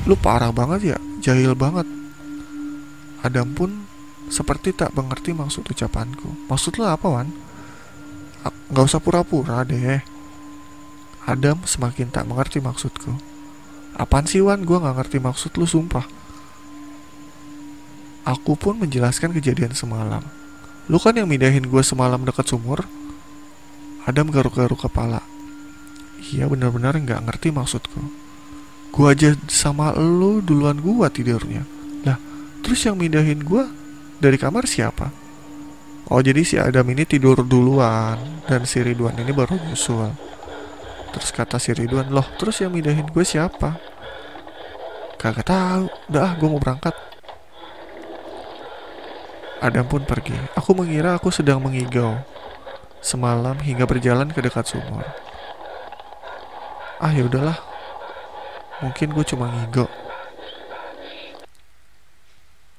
lu 0.05 0.17
parah 0.17 0.53
banget 0.53 0.97
ya, 0.97 0.99
jahil 1.25 1.57
banget. 1.57 1.89
Adam 3.25 3.57
pun 3.57 3.89
seperti 4.29 4.77
tak 4.77 4.93
mengerti 4.93 5.33
maksud 5.33 5.65
ucapanku. 5.65 6.49
Maksud 6.53 6.77
lu 6.77 6.85
apa, 6.85 7.09
Wan? 7.09 7.29
Gak 8.69 8.85
usah 8.85 9.01
pura-pura 9.01 9.65
deh. 9.65 10.05
Adam 11.25 11.65
semakin 11.67 12.13
tak 12.13 12.29
mengerti 12.29 12.61
maksudku. 12.61 13.17
Apaan 13.99 14.29
sih, 14.29 14.45
Wan? 14.45 14.63
Gue 14.63 14.79
gak 14.79 14.95
ngerti 14.95 15.19
maksud 15.19 15.57
lu, 15.59 15.67
sumpah. 15.67 16.07
Aku 18.29 18.55
pun 18.55 18.77
menjelaskan 18.77 19.33
kejadian 19.33 19.73
semalam. 19.73 20.23
Lu 20.87 21.01
kan 21.01 21.17
yang 21.17 21.27
mindahin 21.27 21.67
gue 21.67 21.83
semalam 21.83 22.21
dekat 22.23 22.47
sumur? 22.53 22.85
Adam 24.09 24.33
garuk-garuk 24.33 24.89
kepala. 24.89 25.21
Iya 26.33 26.51
benar-benar 26.51 26.99
nggak 26.99 27.29
ngerti 27.29 27.49
maksudku. 27.55 28.01
Gua 28.91 29.13
aja 29.13 29.37
sama 29.47 29.95
lo 29.95 30.41
duluan 30.43 30.81
gua 30.83 31.13
tidurnya. 31.13 31.63
Lah, 32.03 32.19
terus 32.65 32.83
yang 32.89 32.99
mindahin 32.99 33.45
gua 33.45 33.71
dari 34.19 34.41
kamar 34.41 34.67
siapa? 34.67 35.15
Oh, 36.09 36.25
jadi 36.25 36.41
si 36.41 36.57
Adam 36.57 36.89
ini 36.89 37.05
tidur 37.05 37.45
duluan 37.45 38.17
dan 38.49 38.65
si 38.65 38.81
Ridwan 38.81 39.21
ini 39.21 39.29
baru 39.29 39.61
nyusul. 39.61 40.11
Terus 41.15 41.31
kata 41.33 41.57
si 41.57 41.73
Ridwan, 41.73 42.13
"Loh, 42.13 42.27
terus 42.37 42.61
yang 42.61 42.73
mindahin 42.73 43.09
gue 43.09 43.25
siapa?" 43.25 43.81
Kagak 45.19 45.51
tahu. 45.51 45.91
Udah, 46.13 46.39
gue 46.39 46.49
mau 46.49 46.63
berangkat. 46.63 46.95
Adam 49.59 49.87
pun 49.91 50.07
pergi. 50.07 50.39
Aku 50.55 50.71
mengira 50.79 51.19
aku 51.19 51.35
sedang 51.35 51.59
mengigau 51.59 52.15
semalam 53.03 53.59
hingga 53.59 53.83
berjalan 53.83 54.31
ke 54.31 54.39
dekat 54.39 54.71
sumur. 54.71 55.03
Ah, 57.03 57.11
ya 57.11 57.27
udahlah, 57.27 57.59
Mungkin 58.79 59.11
gue 59.11 59.27
cuma 59.27 59.51
ngigo. 59.51 59.91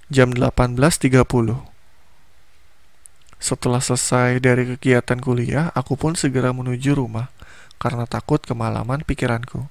Jam 0.08 0.32
18.30 0.32 1.60
Setelah 3.36 3.84
selesai 3.84 4.40
dari 4.40 4.64
kegiatan 4.76 5.20
kuliah, 5.20 5.76
aku 5.76 6.00
pun 6.00 6.16
segera 6.16 6.56
menuju 6.56 6.96
rumah 6.96 7.28
karena 7.80 8.04
takut 8.04 8.44
kemalaman 8.44 9.02
pikiranku. 9.08 9.66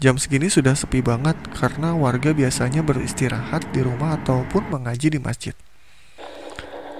Jam 0.00 0.16
segini 0.16 0.48
sudah 0.48 0.72
sepi 0.72 1.04
banget 1.04 1.36
karena 1.52 1.92
warga 1.92 2.32
biasanya 2.32 2.80
beristirahat 2.80 3.68
di 3.74 3.84
rumah 3.84 4.16
ataupun 4.16 4.72
mengaji 4.72 5.12
di 5.12 5.20
masjid. 5.20 5.52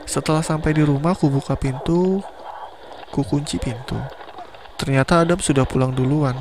Setelah 0.05 0.45
sampai 0.45 0.77
di 0.77 0.85
rumah, 0.85 1.17
aku 1.17 1.31
buka 1.33 1.57
pintu, 1.57 2.21
ku 3.15 3.23
kunci 3.25 3.57
pintu. 3.57 3.97
Ternyata 4.77 5.23
Adam 5.23 5.41
sudah 5.41 5.65
pulang 5.65 5.95
duluan. 5.95 6.35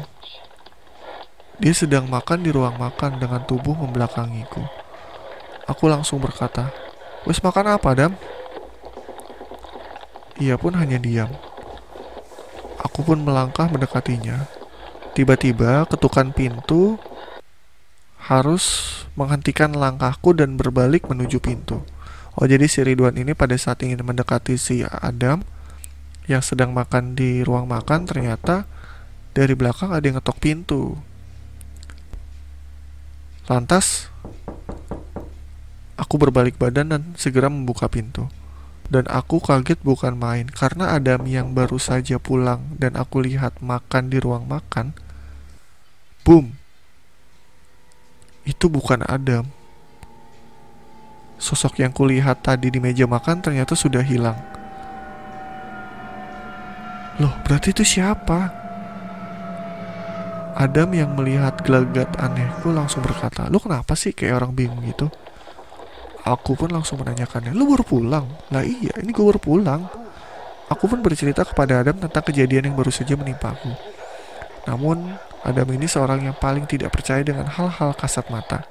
Dia 1.61 1.71
sedang 1.71 2.09
makan 2.09 2.43
di 2.43 2.49
ruang 2.49 2.75
makan 2.75 3.21
dengan 3.21 3.45
tubuh 3.45 3.77
membelakangiku. 3.77 4.65
Aku 5.69 5.85
langsung 5.85 6.17
berkata, 6.17 6.73
Wes 7.29 7.39
makan 7.45 7.77
apa, 7.77 7.89
Dam? 7.93 8.17
Ia 10.39 10.55
pun 10.55 10.73
hanya 10.75 10.97
diam. 10.97 11.29
Aku 12.79 13.03
pun 13.03 13.19
melangkah 13.19 13.67
mendekatinya. 13.67 14.48
Tiba-tiba 15.12 15.83
ketukan 15.91 16.31
pintu 16.31 16.95
harus 18.19 18.95
menghentikan 19.19 19.75
langkahku 19.75 20.31
dan 20.38 20.55
berbalik 20.55 21.09
menuju 21.12 21.43
pintu. 21.43 21.83
Oh 22.39 22.45
jadi 22.48 22.69
si 22.71 22.79
Ridwan 22.86 23.19
ini 23.19 23.36
pada 23.36 23.57
saat 23.59 23.83
ingin 23.83 24.00
mendekati 24.05 24.55
si 24.55 24.86
Adam 24.86 25.43
yang 26.29 26.39
sedang 26.45 26.71
makan 26.71 27.17
di 27.17 27.41
ruang 27.41 27.65
makan 27.65 28.05
ternyata 28.05 28.69
dari 29.33 29.57
belakang 29.57 29.91
ada 29.91 30.05
yang 30.05 30.21
ngetok 30.21 30.39
pintu. 30.39 30.95
Lantas, 33.50 34.13
aku 35.98 36.21
berbalik 36.21 36.55
badan 36.62 36.93
dan 36.93 37.01
segera 37.17 37.50
membuka 37.50 37.89
pintu. 37.89 38.29
Dan 38.89 39.05
aku 39.05 39.38
kaget 39.38 39.77
bukan 39.86 40.17
main 40.17 40.50
karena 40.50 40.98
Adam 40.98 41.29
yang 41.29 41.53
baru 41.53 41.77
saja 41.77 42.17
pulang 42.17 42.74
dan 42.81 42.98
aku 42.98 43.22
lihat 43.22 43.62
makan 43.62 44.10
di 44.10 44.17
ruang 44.17 44.50
makan. 44.50 44.98
Boom. 46.25 46.58
Itu 48.50 48.65
bukan 48.65 49.05
Adam. 49.05 49.46
Sosok 51.38 51.86
yang 51.86 51.93
kulihat 51.93 52.41
tadi 52.41 52.74
di 52.74 52.81
meja 52.81 53.05
makan 53.05 53.46
ternyata 53.46 53.77
sudah 53.77 54.01
hilang. 54.01 54.36
Loh, 57.22 57.31
berarti 57.46 57.72
itu 57.72 57.86
siapa? 57.86 58.51
Adam 60.60 60.91
yang 60.91 61.15
melihat 61.15 61.55
gelagat 61.63 62.10
anehku 62.19 62.74
langsung 62.75 63.00
berkata, 63.05 63.48
Lu 63.48 63.62
kenapa 63.63 63.96
sih 63.96 64.12
kayak 64.12 64.43
orang 64.43 64.51
bingung 64.51 64.81
gitu? 64.84 65.08
Aku 66.29 66.53
pun 66.53 66.69
langsung 66.69 67.01
menanyakannya, 67.01 67.57
Lu 67.57 67.65
baru 67.65 67.81
pulang? 67.81 68.29
Lah 68.53 68.62
iya, 68.62 68.93
ini 69.01 69.09
gue 69.09 69.25
baru 69.25 69.41
pulang. 69.41 69.89
Aku 70.69 70.86
pun 70.86 71.01
bercerita 71.01 71.41
kepada 71.41 71.81
Adam 71.81 71.98
tentang 71.98 72.21
kejadian 72.21 72.69
yang 72.69 72.75
baru 72.77 72.93
saja 72.93 73.17
menimpaku. 73.17 73.74
Namun, 74.69 75.17
Adam 75.41 75.65
ini 75.74 75.89
seorang 75.89 76.29
yang 76.29 76.38
paling 76.38 76.69
tidak 76.69 76.93
percaya 76.93 77.25
dengan 77.25 77.50
hal-hal 77.50 77.98
kasat 77.98 78.29
mata. 78.29 78.69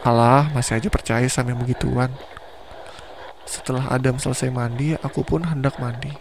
Alah, 0.00 0.48
masih 0.56 0.80
aja 0.80 0.88
percaya 0.88 1.28
sama 1.28 1.52
yang 1.52 1.60
begituan. 1.60 2.08
Setelah 3.44 3.92
Adam 3.92 4.16
selesai 4.16 4.48
mandi, 4.48 4.96
aku 4.96 5.20
pun 5.20 5.44
hendak 5.44 5.76
mandi. 5.76 6.14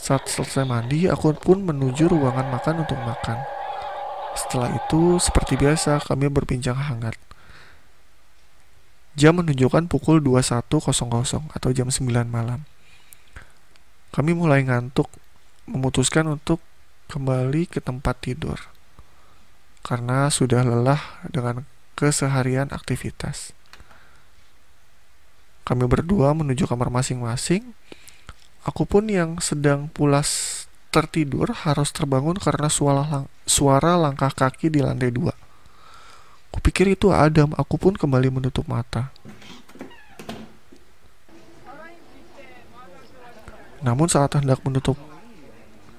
Saat 0.00 0.32
selesai 0.32 0.64
mandi, 0.64 1.04
aku 1.10 1.36
pun 1.36 1.60
menuju 1.60 2.08
ruangan 2.08 2.48
makan 2.48 2.88
untuk 2.88 2.96
makan. 3.04 3.36
Setelah 4.32 4.72
itu, 4.72 5.20
seperti 5.20 5.60
biasa, 5.60 6.00
kami 6.08 6.32
berbincang 6.32 6.78
hangat. 6.78 7.18
Jam 9.12 9.36
menunjukkan 9.38 9.88
pukul 9.92 10.24
21.00 10.24 10.72
atau 11.52 11.70
jam 11.74 11.88
9 11.88 12.08
malam. 12.28 12.64
Kami 14.12 14.32
mulai 14.32 14.64
ngantuk, 14.64 15.08
memutuskan 15.68 16.28
untuk 16.28 16.60
kembali 17.12 17.68
ke 17.68 17.84
tempat 17.84 18.20
tidur. 18.24 18.56
Karena 19.84 20.32
sudah 20.32 20.64
lelah 20.64 21.00
dengan 21.28 21.68
keseharian 21.96 22.72
aktivitas. 22.72 23.52
Kami 25.68 25.84
berdua 25.86 26.32
menuju 26.34 26.66
kamar 26.66 26.88
masing-masing 26.88 27.76
Aku 28.62 28.86
pun 28.86 29.10
yang 29.10 29.42
sedang 29.42 29.90
pulas 29.90 30.62
tertidur 30.94 31.50
harus 31.50 31.90
terbangun 31.90 32.38
karena 32.38 32.70
suara, 32.70 33.26
suara 33.42 33.98
langkah 33.98 34.30
kaki 34.30 34.70
di 34.70 34.78
lantai 34.78 35.10
dua. 35.10 35.34
Kupikir 36.52 36.92
itu 36.92 37.08
Adam, 37.08 37.56
aku 37.56 37.80
pun 37.80 37.96
kembali 37.96 38.28
menutup 38.28 38.68
mata. 38.68 39.08
Namun 43.82 44.06
saat 44.06 44.36
hendak 44.38 44.62
menutup 44.62 44.94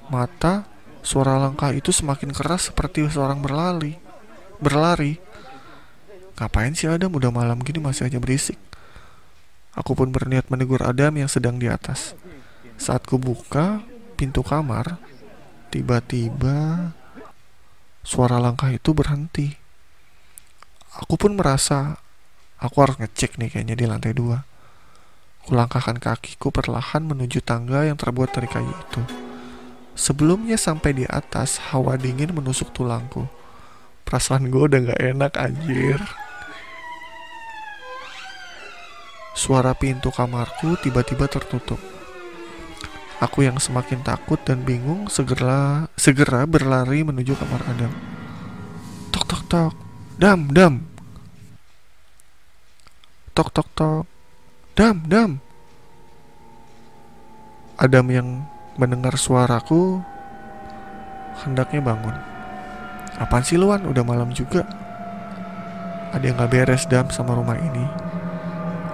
mata, 0.07 0.63
suara 1.03 1.35
langkah 1.35 1.73
itu 1.75 1.91
semakin 1.91 2.31
keras 2.31 2.71
seperti 2.71 3.03
seorang 3.11 3.43
berlari. 3.43 3.99
Berlari. 4.61 5.19
Ngapain 6.39 6.77
sih 6.77 6.87
Adam 6.87 7.11
udah 7.17 7.33
malam 7.33 7.59
gini 7.59 7.83
masih 7.83 8.07
aja 8.07 8.21
berisik? 8.21 8.55
Aku 9.73 9.97
pun 9.97 10.13
berniat 10.13 10.53
menegur 10.53 10.85
Adam 10.85 11.17
yang 11.17 11.27
sedang 11.27 11.57
di 11.57 11.65
atas. 11.65 12.13
Saat 12.77 13.09
ku 13.09 13.17
buka 13.17 13.81
pintu 14.15 14.45
kamar, 14.45 15.01
tiba-tiba 15.73 16.93
suara 18.05 18.37
langkah 18.37 18.69
itu 18.69 18.93
berhenti. 18.93 19.62
Aku 21.01 21.17
pun 21.17 21.33
merasa 21.33 21.97
aku 22.61 22.85
harus 22.85 23.01
ngecek 23.01 23.41
nih 23.41 23.49
kayaknya 23.49 23.73
di 23.73 23.85
lantai 23.89 24.13
dua. 24.13 24.45
Kulangkahkan 25.43 25.97
kakiku 25.97 26.53
perlahan 26.53 27.03
menuju 27.03 27.41
tangga 27.41 27.83
yang 27.83 27.97
terbuat 27.97 28.31
dari 28.31 28.47
kayu 28.47 28.69
itu. 28.69 29.01
Sebelumnya 29.93 30.57
sampai 30.57 30.93
di 30.93 31.05
atas, 31.05 31.61
hawa 31.69 31.99
dingin 31.99 32.33
menusuk 32.33 32.73
tulangku. 32.73 33.29
Perasaan 34.07 34.49
gue 34.49 34.63
udah 34.65 34.79
gak 34.89 35.01
enak 35.01 35.33
anjir. 35.37 35.99
Suara 39.33 39.73
pintu 39.75 40.13
kamarku 40.13 40.79
tiba-tiba 40.79 41.27
tertutup. 41.27 41.81
Aku 43.19 43.43
yang 43.43 43.59
semakin 43.59 44.01
takut 44.05 44.39
dan 44.41 44.61
bingung 44.63 45.07
segera 45.07 45.87
segera 45.95 46.45
berlari 46.47 47.01
menuju 47.01 47.33
kamar 47.37 47.61
Adam. 47.67 47.93
Tok 49.11 49.25
tok 49.25 49.43
tok. 49.49 49.82
Dam 50.13 50.53
dam. 50.53 50.85
Tok 53.33 53.49
tok 53.49 53.69
tok. 53.73 54.05
Dam 54.77 55.01
dam. 55.09 55.41
Adam 57.81 58.05
yang 58.13 58.27
mendengar 58.77 59.17
suaraku 59.17 60.01
hendaknya 61.41 61.81
bangun. 61.81 62.15
Apaan 63.17 63.41
sih 63.45 63.57
luan? 63.57 63.85
Udah 63.89 64.05
malam 64.05 64.29
juga. 64.33 64.65
Ada 66.13 66.29
yang 66.29 66.37
gak 66.37 66.51
beres 66.53 66.85
dam 66.85 67.09
sama 67.09 67.33
rumah 67.33 67.57
ini. 67.57 67.85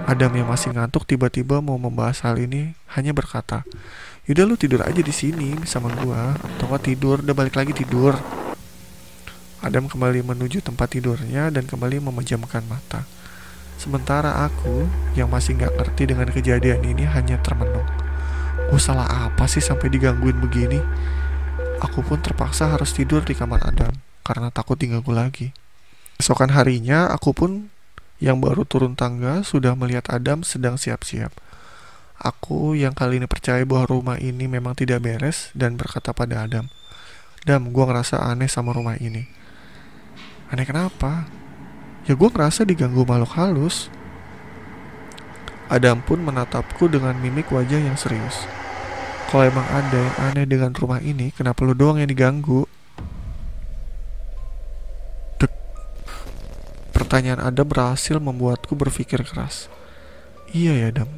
Adam 0.08 0.32
yang 0.32 0.48
masih 0.48 0.72
ngantuk 0.72 1.04
tiba-tiba 1.04 1.60
mau 1.60 1.76
membahas 1.76 2.24
hal 2.24 2.40
ini 2.40 2.72
hanya 2.96 3.12
berkata, 3.12 3.62
Yaudah 4.24 4.44
lu 4.48 4.56
tidur 4.56 4.80
aja 4.80 4.98
di 4.98 5.12
sini 5.12 5.54
sama 5.68 5.92
gua, 6.00 6.32
atau 6.34 6.66
tidur, 6.80 7.20
udah 7.20 7.36
balik 7.36 7.54
lagi 7.60 7.76
tidur. 7.76 8.16
Adam 9.60 9.92
kembali 9.92 10.24
menuju 10.24 10.64
tempat 10.64 10.96
tidurnya 10.96 11.52
dan 11.52 11.68
kembali 11.68 12.00
memejamkan 12.00 12.64
mata. 12.64 13.04
Sementara 13.76 14.48
aku 14.48 14.88
yang 15.12 15.28
masih 15.28 15.60
nggak 15.60 15.76
ngerti 15.76 16.02
dengan 16.08 16.28
kejadian 16.32 16.80
ini 16.80 17.04
hanya 17.04 17.36
termenung. 17.44 17.84
Gue 18.72 18.80
salah 18.80 19.28
apa 19.28 19.44
sih 19.44 19.60
sampai 19.60 19.92
digangguin 19.92 20.40
begini? 20.40 20.80
Aku 21.84 22.00
pun 22.00 22.24
terpaksa 22.24 22.72
harus 22.72 22.96
tidur 22.96 23.20
di 23.20 23.36
kamar 23.36 23.60
Adam 23.68 23.92
karena 24.24 24.48
takut 24.48 24.80
diganggu 24.80 25.12
lagi. 25.12 25.52
Esokan 26.16 26.56
harinya 26.56 27.12
aku 27.12 27.36
pun 27.36 27.68
yang 28.16 28.40
baru 28.40 28.64
turun 28.64 28.96
tangga 28.96 29.44
sudah 29.44 29.76
melihat 29.76 30.08
Adam 30.08 30.40
sedang 30.40 30.80
siap-siap. 30.80 31.36
Aku 32.16 32.76
yang 32.76 32.96
kali 32.96 33.20
ini 33.20 33.28
percaya 33.28 33.64
bahwa 33.64 33.88
rumah 33.88 34.16
ini 34.20 34.48
memang 34.48 34.72
tidak 34.72 35.04
beres 35.04 35.52
dan 35.52 35.76
berkata 35.76 36.12
pada 36.12 36.44
Adam, 36.48 36.68
Dam, 37.48 37.72
gue 37.72 37.84
ngerasa 37.84 38.20
aneh 38.20 38.52
sama 38.52 38.76
rumah 38.76 39.00
ini. 39.00 39.39
Aneh 40.50 40.66
kenapa? 40.66 41.30
Ya 42.10 42.18
gue 42.18 42.26
ngerasa 42.26 42.66
diganggu 42.66 43.06
makhluk 43.06 43.38
halus. 43.38 43.86
Adam 45.70 46.02
pun 46.02 46.18
menatapku 46.18 46.90
dengan 46.90 47.14
mimik 47.14 47.54
wajah 47.54 47.78
yang 47.78 47.94
serius. 47.94 48.50
Kalau 49.30 49.46
emang 49.46 49.62
ada 49.70 49.94
yang 49.94 50.16
aneh 50.18 50.42
dengan 50.42 50.74
rumah 50.74 50.98
ini, 50.98 51.30
kenapa 51.30 51.62
lu 51.62 51.70
doang 51.70 52.02
yang 52.02 52.10
diganggu? 52.10 52.66
Pertanyaan 56.90 57.38
Adam 57.38 57.70
berhasil 57.70 58.18
membuatku 58.18 58.74
berpikir 58.74 59.22
keras. 59.22 59.70
Iya 60.50 60.74
ya 60.74 60.86
Adam, 60.90 61.10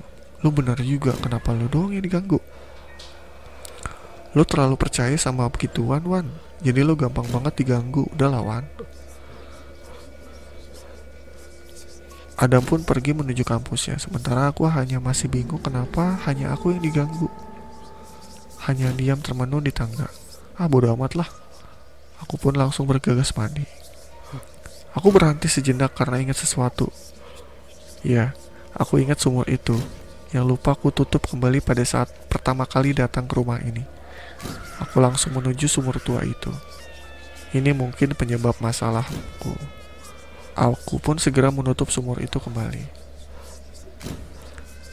lu 0.44 0.52
benar 0.52 0.76
juga 0.84 1.16
kenapa 1.16 1.56
lu 1.56 1.72
doang 1.72 1.96
yang 1.96 2.04
diganggu? 2.04 2.36
Lu 4.36 4.44
terlalu 4.44 4.76
percaya 4.76 5.16
sama 5.16 5.48
begituan 5.48 6.04
Wan, 6.04 6.28
jadi 6.60 6.84
lu 6.84 6.96
gampang 6.96 7.24
banget 7.32 7.64
diganggu, 7.64 8.08
udah 8.12 8.28
lawan. 8.28 8.64
Adam 12.42 12.66
pun 12.66 12.82
pergi 12.82 13.14
menuju 13.14 13.46
kampusnya, 13.46 14.02
sementara 14.02 14.50
aku 14.50 14.66
hanya 14.66 14.98
masih 14.98 15.30
bingung 15.30 15.62
kenapa 15.62 16.18
hanya 16.26 16.50
aku 16.50 16.74
yang 16.74 16.82
diganggu. 16.82 17.30
Hanya 18.66 18.90
diam 18.98 19.22
termenung 19.22 19.62
di 19.62 19.70
tangga. 19.70 20.10
Ah 20.58 20.66
bodo 20.66 20.90
amat 20.98 21.14
lah. 21.14 21.30
Aku 22.18 22.42
pun 22.42 22.58
langsung 22.58 22.90
bergegas 22.90 23.30
mandi. 23.38 23.62
Aku 24.90 25.14
berhenti 25.14 25.46
sejenak 25.46 25.94
karena 25.94 26.18
ingat 26.18 26.42
sesuatu. 26.42 26.90
Ya, 28.02 28.34
aku 28.74 28.98
ingat 28.98 29.22
sumur 29.22 29.46
itu 29.46 29.78
yang 30.34 30.42
lupa 30.42 30.74
aku 30.74 30.90
tutup 30.90 31.22
kembali 31.22 31.62
pada 31.62 31.86
saat 31.86 32.10
pertama 32.26 32.66
kali 32.66 32.90
datang 32.90 33.30
ke 33.30 33.38
rumah 33.38 33.62
ini. 33.62 33.86
Aku 34.82 34.98
langsung 34.98 35.38
menuju 35.38 35.70
sumur 35.70 36.02
tua 36.02 36.26
itu. 36.26 36.50
Ini 37.54 37.70
mungkin 37.70 38.18
penyebab 38.18 38.58
masalahku. 38.58 39.54
Aku 40.52 41.00
pun 41.00 41.16
segera 41.16 41.48
menutup 41.48 41.88
sumur 41.88 42.20
itu 42.20 42.36
kembali. 42.36 42.84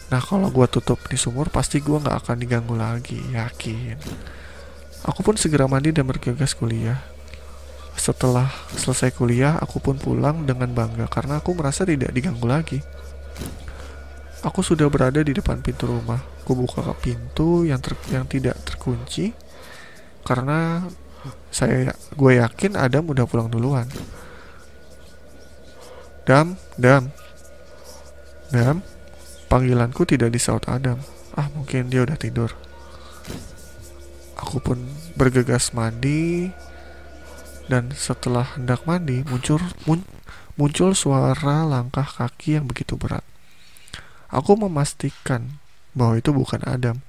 Nah 0.10 0.22
kalau 0.24 0.50
gue 0.50 0.68
tutup 0.72 0.98
di 1.06 1.20
sumur 1.20 1.54
pasti 1.54 1.84
gue 1.84 2.00
gak 2.00 2.26
akan 2.26 2.38
diganggu 2.42 2.74
lagi, 2.74 3.20
yakin. 3.30 4.00
Aku 5.06 5.22
pun 5.22 5.38
segera 5.38 5.70
mandi 5.70 5.94
dan 5.94 6.10
bergegas 6.10 6.58
kuliah. 6.58 7.00
Setelah 8.00 8.48
selesai 8.74 9.12
kuliah, 9.12 9.60
aku 9.60 9.84
pun 9.84 10.00
pulang 10.00 10.48
dengan 10.48 10.72
bangga 10.72 11.12
karena 11.12 11.44
aku 11.44 11.52
merasa 11.54 11.84
tidak 11.84 12.16
diganggu 12.16 12.48
lagi. 12.48 12.80
Aku 14.40 14.64
sudah 14.64 14.88
berada 14.88 15.20
di 15.20 15.36
depan 15.36 15.60
pintu 15.60 15.92
rumah. 15.92 16.24
Aku 16.42 16.56
buka 16.56 16.82
pintu 16.96 17.68
yang 17.68 17.84
ter, 17.84 17.94
yang 18.10 18.24
tidak 18.26 18.56
terkunci 18.64 19.36
karena 20.24 20.88
saya 21.52 21.92
gue 22.16 22.32
yakin 22.40 22.80
Adam 22.80 23.12
udah 23.12 23.28
pulang 23.28 23.52
duluan. 23.52 23.86
Dam, 26.30 26.62
Dam, 26.78 27.10
Dam, 28.54 28.86
panggilanku 29.50 30.06
tidak 30.06 30.30
disaut 30.30 30.62
Adam. 30.70 31.02
Ah 31.34 31.50
mungkin 31.58 31.90
dia 31.90 32.06
udah 32.06 32.22
tidur. 32.22 32.54
Aku 34.38 34.62
pun 34.62 34.78
bergegas 35.18 35.74
mandi, 35.74 36.54
dan 37.66 37.90
setelah 37.98 38.46
hendak 38.54 38.86
mandi 38.86 39.26
muncul 39.26 39.58
mun, 39.90 40.06
muncul 40.54 40.94
suara 40.94 41.66
langkah 41.66 42.06
kaki 42.06 42.62
yang 42.62 42.70
begitu 42.70 42.94
berat. 42.94 43.26
Aku 44.30 44.54
memastikan 44.54 45.58
bahwa 45.98 46.22
itu 46.22 46.30
bukan 46.30 46.62
Adam. 46.62 47.02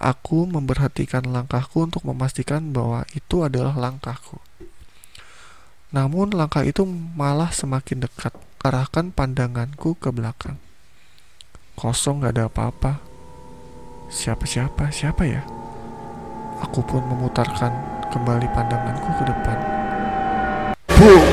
Aku 0.00 0.48
memperhatikan 0.48 1.28
langkahku 1.28 1.84
untuk 1.84 2.00
memastikan 2.00 2.72
bahwa 2.72 3.04
itu 3.12 3.44
adalah 3.44 3.76
langkahku. 3.76 4.40
Namun 5.88 6.36
langkah 6.36 6.60
itu 6.68 6.84
malah 7.16 7.48
semakin 7.48 8.04
dekat, 8.04 8.36
arahkan 8.60 9.08
pandanganku 9.08 9.96
ke 9.96 10.12
belakang. 10.12 10.60
Kosong 11.80 12.20
gak 12.20 12.36
ada 12.36 12.52
apa-apa. 12.52 13.00
Siapa-siapa, 14.12 14.92
siapa 14.92 15.24
ya? 15.24 15.40
Aku 16.60 16.84
pun 16.84 17.00
memutarkan 17.08 17.72
kembali 18.12 18.48
pandanganku 18.52 19.10
ke 19.16 19.24
depan. 19.32 19.58
Boom. 20.92 21.24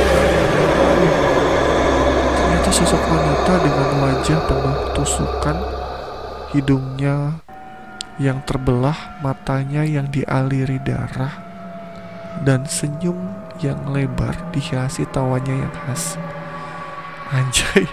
Ternyata 2.39 2.69
sosok 2.71 3.03
wanita 3.11 3.53
dengan 3.59 3.89
wajah 4.07 4.39
penuh 4.47 4.77
tusukan, 4.95 5.57
hidungnya 6.55 7.43
yang 8.23 8.39
terbelah, 8.47 9.19
matanya 9.19 9.83
yang 9.83 10.07
dialiri 10.07 10.79
darah, 10.79 11.35
dan 12.47 12.63
senyum 12.63 13.44
yang 13.63 13.91
lebar 13.91 14.51
dihiasi 14.51 15.07
tawanya 15.11 15.53
yang 15.53 15.73
khas. 15.85 16.19
Anjay. 17.31 17.87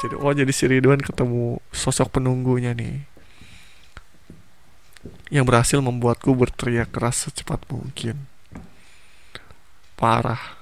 Jadi 0.00 0.14
oh 0.16 0.32
jadi 0.32 0.52
si 0.54 0.64
Ridwan 0.68 1.02
ketemu 1.02 1.58
sosok 1.72 2.20
penunggunya 2.20 2.72
nih. 2.72 3.04
Yang 5.32 5.44
berhasil 5.46 5.78
membuatku 5.80 6.34
berteriak 6.34 6.92
keras 6.92 7.28
secepat 7.28 7.62
mungkin. 7.68 8.28
Parah 9.96 10.60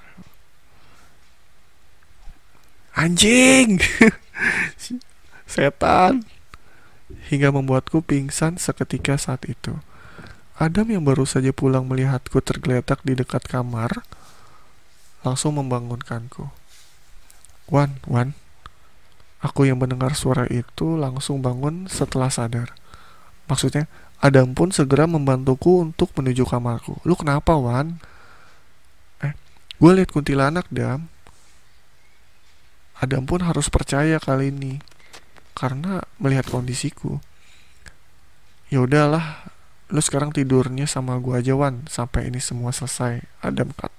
anjing 2.99 3.79
setan 5.53 6.27
hingga 7.31 7.47
membuatku 7.55 8.03
pingsan 8.03 8.59
seketika 8.59 9.15
saat 9.15 9.47
itu 9.47 9.71
Adam 10.59 10.91
yang 10.91 11.07
baru 11.07 11.23
saja 11.23 11.55
pulang 11.55 11.87
melihatku 11.87 12.43
tergeletak 12.43 12.99
di 13.07 13.15
dekat 13.15 13.47
kamar 13.47 14.03
langsung 15.25 15.57
membangunkanku 15.59 16.47
Wan, 17.69 18.01
Wan 18.09 18.33
Aku 19.39 19.63
yang 19.63 19.79
mendengar 19.79 20.19
suara 20.19 20.43
itu 20.51 20.99
langsung 20.99 21.39
bangun 21.39 21.87
setelah 21.87 22.27
sadar 22.27 22.75
Maksudnya, 23.49 23.89
Adam 24.21 24.53
pun 24.53 24.69
segera 24.69 25.09
membantuku 25.09 25.81
untuk 25.81 26.13
menuju 26.13 26.45
kamarku. 26.45 27.01
Lu 27.01 27.17
kenapa, 27.17 27.57
Wan? 27.57 27.97
Eh, 29.25 29.33
gue 29.81 29.91
liat 29.97 30.13
kuntilanak, 30.13 30.69
Dam. 30.69 31.09
Adam 33.01 33.25
pun 33.25 33.41
harus 33.41 33.73
percaya 33.73 34.21
kali 34.21 34.53
ini. 34.53 34.77
Karena 35.57 36.05
melihat 36.21 36.45
kondisiku. 36.45 37.17
Ya 38.69 38.85
udahlah, 38.85 39.49
lu 39.89 39.97
sekarang 39.97 40.29
tidurnya 40.29 40.85
sama 40.85 41.17
gua 41.17 41.41
aja 41.41 41.57
Wan 41.57 41.89
sampai 41.89 42.29
ini 42.29 42.37
semua 42.37 42.69
selesai. 42.69 43.25
Adam 43.41 43.73
kata 43.73 43.98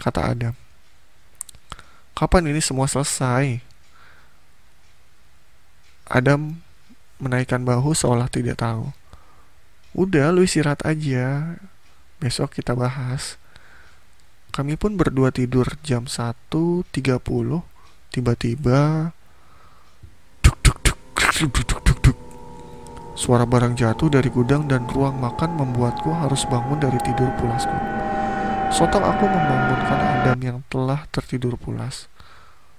kata 0.00 0.32
Adam. 0.32 0.54
Kapan 2.16 2.48
ini 2.48 2.64
semua 2.64 2.88
selesai? 2.88 3.60
Adam 6.08 6.56
menaikkan 7.20 7.60
bahu 7.60 7.92
seolah 7.92 8.30
tidak 8.30 8.62
tahu. 8.62 8.94
Udah, 9.96 10.32
lu 10.32 10.44
istirahat 10.44 10.84
aja. 10.84 11.56
Besok 12.20 12.56
kita 12.56 12.72
bahas. 12.76 13.40
Kami 14.52 14.76
pun 14.80 14.96
berdua 14.96 15.28
tidur 15.28 15.68
jam 15.84 16.08
1.30. 16.08 16.88
Tiba-tiba... 18.12 19.12
Suara 23.16 23.48
barang 23.48 23.76
jatuh 23.76 24.08
dari 24.12 24.28
gudang 24.32 24.68
dan 24.68 24.88
ruang 24.88 25.20
makan 25.20 25.56
membuatku 25.56 26.08
harus 26.12 26.44
bangun 26.48 26.80
dari 26.80 27.00
tidur 27.04 27.28
pulasku. 27.40 28.05
Sontak 28.74 29.02
aku 29.02 29.24
membangunkan 29.30 29.98
Adam 29.98 30.38
yang 30.42 30.58
telah 30.66 31.06
tertidur 31.14 31.54
pulas. 31.54 32.10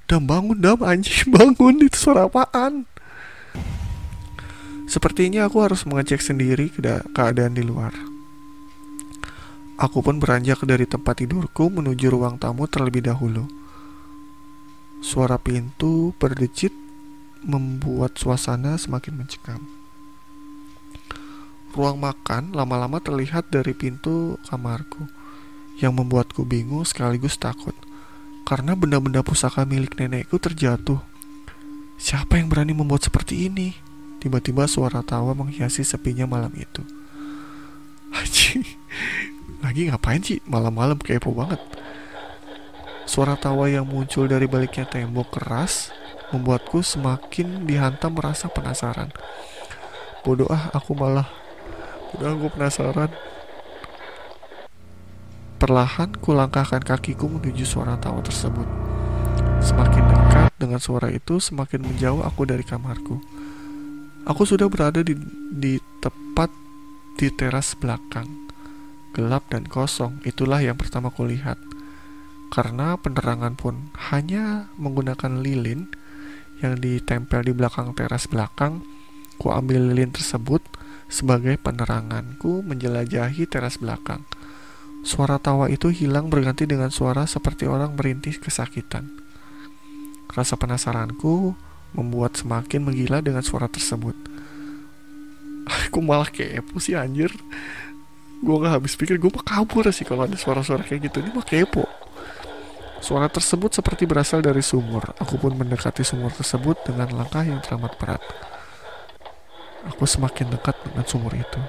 Dam 0.07 0.27
bangun 0.27 0.59
dam 0.59 0.79
anjing 0.83 1.31
bangun 1.35 1.83
itu 1.83 1.95
suara 1.95 2.27
apaan? 2.27 2.87
Sepertinya 4.87 5.47
aku 5.47 5.59
harus 5.63 5.83
mengecek 5.83 6.23
sendiri 6.23 6.71
keadaan 7.11 7.55
di 7.55 7.63
luar. 7.63 7.91
Aku 9.77 10.01
pun 10.01 10.17
beranjak 10.17 10.63
dari 10.65 10.89
tempat 10.89 11.21
tidurku 11.21 11.69
menuju 11.69 12.09
ruang 12.09 12.39
tamu 12.41 12.65
terlebih 12.65 13.05
dahulu. 13.05 13.45
Suara 15.05 15.37
pintu 15.37 16.17
berdecit 16.17 16.73
membuat 17.45 18.17
suasana 18.17 18.79
semakin 18.81 19.13
mencekam. 19.21 19.61
Ruang 21.77 22.01
makan 22.01 22.57
lama-lama 22.57 22.97
terlihat 22.97 23.53
dari 23.53 23.77
pintu 23.77 24.41
kamarku, 24.49 25.05
yang 25.77 25.93
membuatku 25.93 26.41
bingung 26.45 26.83
sekaligus 26.83 27.37
takut 27.37 27.73
karena 28.47 28.79
benda-benda 28.79 29.19
pusaka 29.19 29.67
milik 29.67 29.99
nenekku 29.99 30.39
terjatuh. 30.39 31.03
Siapa 31.99 32.39
yang 32.39 32.47
berani 32.47 32.71
membuat 32.71 33.03
seperti 33.03 33.51
ini? 33.51 33.75
Tiba-tiba 34.23 34.65
suara 34.71 35.03
tawa 35.03 35.35
menghiasi 35.35 35.83
sepinya 35.83 36.23
malam 36.23 36.55
itu. 36.55 36.79
Haji, 38.15 38.63
lagi 39.59 39.91
ngapain 39.91 40.23
sih 40.23 40.39
malam-malam 40.47 40.95
kepo 40.95 41.35
banget? 41.35 41.59
Suara 43.03 43.35
tawa 43.35 43.67
yang 43.67 43.83
muncul 43.83 44.31
dari 44.31 44.47
baliknya 44.47 44.87
tembok 44.87 45.35
keras 45.35 45.91
membuatku 46.31 46.79
semakin 46.83 47.67
dihantam 47.67 48.15
merasa 48.15 48.47
penasaran. 48.47 49.11
Bodoh 50.23 50.47
ah, 50.47 50.71
aku 50.71 50.95
malah 50.95 51.27
udah 52.15 52.31
gue 52.35 52.51
penasaran. 52.51 53.11
Perlahan 55.57 56.13
kulangkahkan 56.21 56.85
kakiku 56.85 57.25
menuju 57.25 57.65
suara 57.65 57.97
tawa 57.97 58.21
tersebut. 58.21 58.69
Semakin 59.57 60.05
dekat 60.05 60.53
dengan 60.61 60.77
suara 60.77 61.09
itu, 61.09 61.41
semakin 61.41 61.81
menjauh 61.81 62.21
aku 62.21 62.45
dari 62.45 62.61
kamarku. 62.61 63.17
Aku 64.29 64.45
sudah 64.45 64.69
berada 64.69 65.01
di, 65.01 65.17
di 65.49 65.81
tepat 65.97 66.53
di 67.17 67.33
teras 67.33 67.73
belakang. 67.73 68.29
Gelap 69.17 69.49
dan 69.49 69.65
kosong, 69.65 70.21
itulah 70.29 70.61
yang 70.61 70.77
pertama 70.77 71.09
kulihat. 71.09 71.57
Karena 72.53 72.93
penerangan 73.01 73.57
pun 73.57 73.89
hanya 74.13 74.69
menggunakan 74.77 75.41
lilin 75.41 75.89
yang 76.61 76.77
ditempel 76.77 77.41
di 77.41 77.57
belakang 77.57 77.97
teras 77.97 78.29
belakang, 78.29 78.85
ku 79.41 79.49
ambil 79.49 79.89
lilin 79.89 80.13
tersebut 80.13 80.61
sebagai 81.09 81.57
peneranganku 81.57 82.61
menjelajahi 82.61 83.49
teras 83.49 83.81
belakang. 83.81 84.21
Suara 85.05 85.37
tawa 85.41 85.69
itu 85.69 85.89
hilang 85.89 86.29
berganti 86.29 86.65
dengan 86.65 86.89
suara 86.93 87.25
seperti 87.29 87.69
orang 87.69 87.93
merintih 87.93 88.37
kesakitan. 88.37 89.09
Rasa 90.31 90.57
penasaranku 90.59 91.57
membuat 91.95 92.37
semakin 92.37 92.85
menggila 92.85 93.23
dengan 93.23 93.41
suara 93.41 93.65
tersebut. 93.71 94.15
Aku 95.89 95.99
malah 96.03 96.29
kepo 96.29 96.77
sih 96.77 96.97
anjir. 96.97 97.33
Gue 98.37 98.55
gak 98.61 98.77
habis 98.77 98.93
pikir 98.93 99.17
gue 99.17 99.33
mah 99.33 99.41
kabur 99.41 99.89
sih 99.89 100.05
kalau 100.05 100.29
ada 100.29 100.37
suara-suara 100.37 100.85
kayak 100.85 101.09
gitu. 101.09 101.25
Ini 101.25 101.31
mah 101.33 101.45
kepo. 101.45 101.85
Suara 102.97 103.29
tersebut 103.29 103.71
seperti 103.77 104.09
berasal 104.09 104.41
dari 104.41 104.65
sumur. 104.65 105.13
Aku 105.21 105.37
pun 105.37 105.53
mendekati 105.53 106.01
sumur 106.01 106.33
tersebut 106.33 106.81
dengan 106.85 107.13
langkah 107.13 107.45
yang 107.45 107.61
teramat 107.61 107.93
berat. 108.01 108.21
Aku 109.93 110.03
semakin 110.03 110.51
dekat 110.51 110.75
dengan 110.83 111.05
sumur 111.05 111.31
itu. 111.31 111.61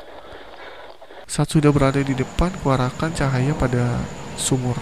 Saat 1.28 1.52
sudah 1.52 1.68
berada 1.68 2.00
di 2.00 2.16
depan, 2.16 2.48
kuarahkan 2.64 3.12
cahaya 3.12 3.52
pada 3.52 4.00
sumur 4.40 4.80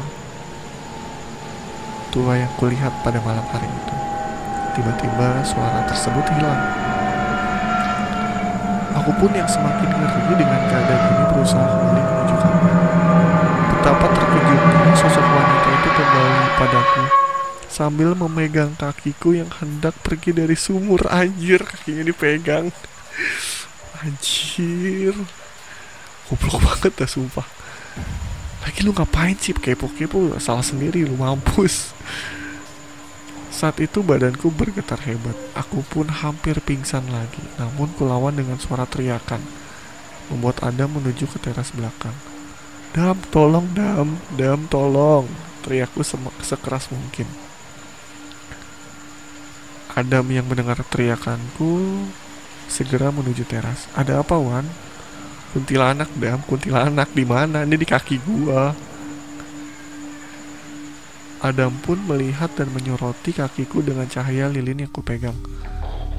tua 2.15 2.39
yang 2.39 2.49
kulihat 2.55 2.95
pada 3.03 3.19
malam 3.27 3.43
hari 3.51 3.67
itu. 3.67 3.97
Tiba-tiba 4.79 5.43
suara 5.43 5.83
tersebut 5.91 6.23
hilang. 6.39 6.63
Aku 9.03 9.11
pun 9.19 9.35
yang 9.35 9.51
semakin 9.51 9.91
ngeri 9.91 10.39
dengan 10.39 10.61
keadaan 10.71 11.03
ini 11.11 11.25
berusaha 11.35 11.67
kembali 11.67 12.03
menuju 12.07 12.37
kamar. 12.39 12.75
Betapa 13.75 14.07
terkejutnya 14.15 14.95
sosok 14.95 15.27
wanita 15.27 15.69
itu 15.75 15.89
kembali 15.99 16.47
padaku 16.63 17.05
sambil 17.67 18.15
memegang 18.15 18.73
kakiku 18.79 19.35
yang 19.35 19.51
hendak 19.59 19.99
pergi 20.01 20.31
dari 20.31 20.55
sumur. 20.55 21.11
Anjir, 21.11 21.67
kakinya 21.67 22.07
dipegang. 22.07 22.71
Anjir. 23.99 25.46
Goblok 26.27 26.59
banget 26.59 26.93
dah 26.99 27.07
sumpah. 27.07 27.47
Lagi 28.67 28.83
lu 28.83 28.91
ngapain 28.91 29.39
sih 29.39 29.55
kepo-kepo 29.55 30.35
salah 30.43 30.67
sendiri 30.67 31.07
lu 31.07 31.15
mampus. 31.15 31.95
Saat 33.55 33.81
itu 33.81 34.03
badanku 34.03 34.51
bergetar 34.51 35.01
hebat. 35.07 35.39
Aku 35.55 35.81
pun 35.87 36.11
hampir 36.11 36.59
pingsan 36.61 37.07
lagi. 37.09 37.41
Namun 37.57 37.95
kulawan 37.95 38.35
dengan 38.35 38.59
suara 38.59 38.85
teriakan. 38.85 39.41
Membuat 40.29 40.61
Adam 40.67 40.99
menuju 40.99 41.31
ke 41.31 41.39
teras 41.39 41.71
belakang. 41.71 42.12
Dam, 42.93 43.17
tolong 43.31 43.71
Dam, 43.73 44.19
Dam, 44.35 44.67
tolong. 44.67 45.31
Teriakku 45.62 46.03
sekeras 46.43 46.91
mungkin. 46.91 47.31
Adam 49.97 50.29
yang 50.29 50.45
mendengar 50.45 50.77
teriakanku 50.93 52.05
segera 52.69 53.09
menuju 53.09 53.49
teras. 53.49 53.89
Ada 53.97 54.21
apa, 54.21 54.37
Wan? 54.37 54.69
Kuntilanak, 55.57 56.12
Dam, 56.21 56.45
kuntilanak 56.45 57.16
di 57.16 57.25
mana? 57.25 57.64
Ini 57.64 57.81
di 57.81 57.88
kaki 57.88 58.21
gua. 58.29 58.77
Adam 61.40 61.73
pun 61.81 61.97
melihat 62.05 62.53
dan 62.61 62.69
menyoroti 62.77 63.33
kakiku 63.33 63.81
dengan 63.81 64.05
cahaya 64.05 64.53
lilin 64.53 64.85
yang 64.85 64.92
kupegang. 64.92 65.33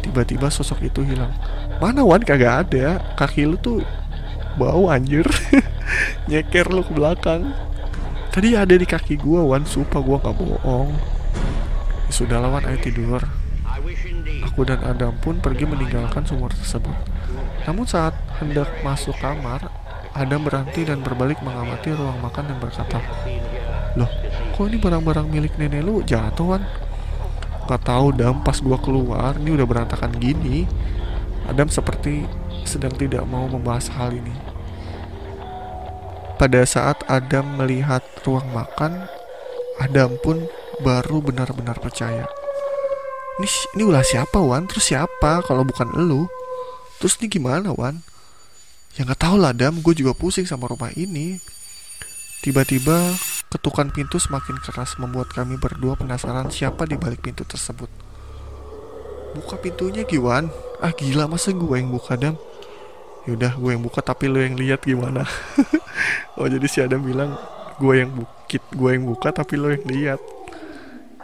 Tiba-tiba 0.02 0.50
sosok 0.50 0.90
itu 0.90 1.06
hilang. 1.06 1.30
Mana 1.78 2.02
Wan 2.02 2.26
kagak 2.26 2.66
ada. 2.66 2.98
Kaki 3.14 3.46
lu 3.46 3.62
tuh 3.62 3.86
bau 4.58 4.90
anjir. 4.90 5.30
Nyeker 6.34 6.74
lu 6.74 6.82
ke 6.82 6.98
belakang. 6.98 7.54
Tadi 8.34 8.58
ada 8.58 8.74
di 8.74 8.90
kaki 8.90 9.22
gua 9.22 9.46
Wan, 9.46 9.70
sumpah 9.70 10.02
gua 10.02 10.18
gak 10.18 10.34
bohong. 10.34 10.98
Ya 12.10 12.12
sudah 12.12 12.42
lawan 12.42 12.66
ayo 12.66 12.82
tidur. 12.82 13.22
Aku 14.50 14.66
dan 14.66 14.82
Adam 14.82 15.14
pun 15.22 15.38
pergi 15.38 15.70
meninggalkan 15.70 16.26
sumur 16.26 16.50
tersebut. 16.58 17.17
Namun 17.68 17.84
saat 17.84 18.16
hendak 18.40 18.72
masuk 18.80 19.14
kamar, 19.20 19.68
Adam 20.16 20.48
berhenti 20.48 20.88
dan 20.88 21.04
berbalik 21.04 21.44
mengamati 21.44 21.92
ruang 21.92 22.18
makan 22.24 22.48
dan 22.48 22.58
berkata, 22.64 23.04
Loh, 24.00 24.10
kok 24.56 24.66
ini 24.72 24.80
barang-barang 24.80 25.28
milik 25.28 25.60
nenek 25.60 25.84
lu 25.84 26.00
jatuhan? 26.02 26.64
Gak 27.68 27.84
tahu 27.84 28.16
dam 28.16 28.40
pas 28.48 28.64
gua 28.64 28.80
keluar 28.80 29.36
ini 29.36 29.52
udah 29.52 29.68
berantakan 29.68 30.16
gini. 30.16 30.64
Adam 31.52 31.68
seperti 31.68 32.24
sedang 32.64 32.96
tidak 32.96 33.28
mau 33.28 33.44
membahas 33.52 33.92
hal 34.00 34.16
ini. 34.16 34.32
Pada 36.40 36.64
saat 36.64 37.04
Adam 37.12 37.60
melihat 37.60 38.00
ruang 38.24 38.48
makan, 38.56 39.12
Adam 39.84 40.16
pun 40.24 40.48
baru 40.80 41.20
benar-benar 41.20 41.76
percaya. 41.84 42.24
Ini, 43.42 43.48
ini 43.76 43.84
ulah 43.84 44.06
siapa 44.06 44.40
Wan? 44.40 44.70
Terus 44.70 44.94
siapa 44.94 45.44
kalau 45.44 45.68
bukan 45.68 45.92
elu? 45.98 46.30
Terus 46.98 47.14
ini 47.22 47.28
gimana 47.30 47.74
Wan? 47.74 48.02
Ya 48.98 49.06
nggak 49.06 49.22
tahu 49.22 49.38
lah 49.38 49.54
Adam, 49.54 49.78
gue 49.86 49.94
juga 49.94 50.18
pusing 50.18 50.50
sama 50.50 50.66
rumah 50.66 50.90
ini. 50.98 51.38
Tiba-tiba 52.42 53.14
ketukan 53.54 53.94
pintu 53.94 54.18
semakin 54.18 54.58
keras 54.62 54.98
membuat 54.98 55.30
kami 55.34 55.58
berdua 55.62 55.94
penasaran 55.94 56.50
siapa 56.50 56.90
di 56.90 56.98
balik 56.98 57.22
pintu 57.22 57.46
tersebut. 57.46 57.90
Buka 59.38 59.62
pintunya 59.62 60.02
Giwan. 60.02 60.50
Ah 60.82 60.94
gila 60.94 61.30
masa 61.30 61.54
gue 61.54 61.76
yang 61.78 61.94
buka 61.94 62.18
dam. 62.18 62.38
yaudah 63.28 63.60
gue 63.60 63.76
yang 63.76 63.84
buka 63.84 64.00
tapi 64.00 64.32
lo 64.32 64.40
yang 64.40 64.56
lihat 64.56 64.88
gimana 64.88 65.28
oh 66.40 66.48
jadi 66.48 66.64
si 66.64 66.80
Adam 66.80 67.04
bilang 67.04 67.36
gue 67.76 67.94
yang 68.00 68.08
bukit 68.16 68.64
gue 68.72 68.90
yang 68.96 69.04
buka 69.04 69.36
tapi 69.36 69.60
lo 69.60 69.68
yang 69.68 69.84
lihat 69.84 70.20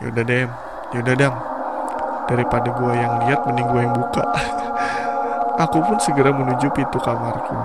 yaudah 0.04 0.24
dem 0.28 0.52
yaudah 0.92 1.16
dam 1.16 1.34
daripada 2.28 2.76
gue 2.76 2.92
yang 2.92 3.14
lihat 3.24 3.40
mending 3.48 3.68
gue 3.72 3.82
yang 3.88 3.96
buka 3.96 4.24
aku 5.60 5.78
pun 5.82 5.98
segera 6.02 6.32
menuju 6.34 6.70
pintu 6.74 6.98
kamarku 7.02 7.58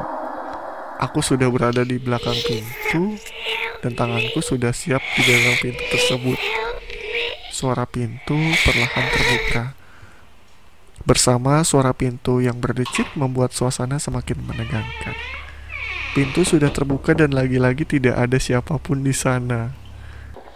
aku 0.98 1.18
sudah 1.22 1.48
berada 1.52 1.84
di 1.84 1.96
belakang 1.96 2.36
pintu 2.44 3.16
dan 3.84 3.92
tanganku 3.94 4.42
sudah 4.42 4.74
siap 4.74 5.00
di 5.14 5.22
dalam 5.24 5.54
pintu 5.60 5.84
tersebut 5.92 6.38
suara 7.52 7.86
pintu 7.86 8.36
perlahan 8.64 9.06
terbuka 9.10 9.78
Bersama 11.08 11.64
suara 11.64 11.96
pintu 11.96 12.44
yang 12.44 12.60
berdecit 12.60 13.08
membuat 13.16 13.56
suasana 13.56 13.96
semakin 13.96 14.44
menegangkan. 14.44 15.16
Pintu 16.12 16.44
sudah 16.44 16.68
terbuka 16.68 17.16
dan 17.16 17.32
lagi-lagi 17.32 17.88
tidak 17.88 18.12
ada 18.12 18.36
siapa 18.36 18.76
pun 18.76 19.00
di 19.00 19.16
sana. 19.16 19.72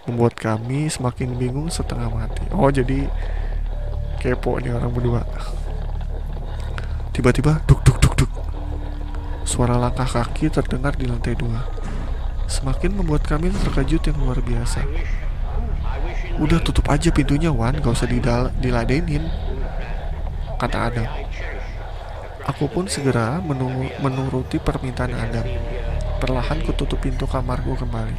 Membuat 0.04 0.36
kami 0.36 0.92
semakin 0.92 1.40
bingung 1.40 1.72
setengah 1.72 2.12
mati. 2.12 2.44
Oh, 2.52 2.68
jadi 2.68 3.08
kepo 4.20 4.60
nih 4.60 4.76
orang 4.76 4.92
berdua. 4.92 5.24
Tiba-tiba 7.12 7.60
duk 7.68 7.84
duk 7.84 8.00
duk 8.00 8.14
duk. 8.24 8.32
Suara 9.44 9.76
langkah 9.76 10.08
kaki 10.08 10.48
terdengar 10.48 10.96
di 10.96 11.04
lantai 11.04 11.36
dua. 11.36 11.68
Semakin 12.48 12.96
membuat 12.96 13.28
kami 13.28 13.52
terkejut 13.52 14.00
yang 14.08 14.16
luar 14.16 14.40
biasa. 14.40 14.80
Udah 16.40 16.58
tutup 16.64 16.88
aja 16.88 17.12
pintunya 17.12 17.52
Wan, 17.52 17.76
gak 17.76 17.92
usah 17.92 18.08
diladenin 18.56 19.28
kata 20.56 20.78
Adam. 20.88 21.08
Aku 22.48 22.66
pun 22.66 22.88
segera 22.88 23.38
menuruti 24.00 24.56
permintaan 24.56 25.12
Adam. 25.12 25.46
Perlahan 26.16 26.64
kututup 26.64 27.02
pintu 27.02 27.28
kamarku 27.28 27.76
kembali. 27.76 28.16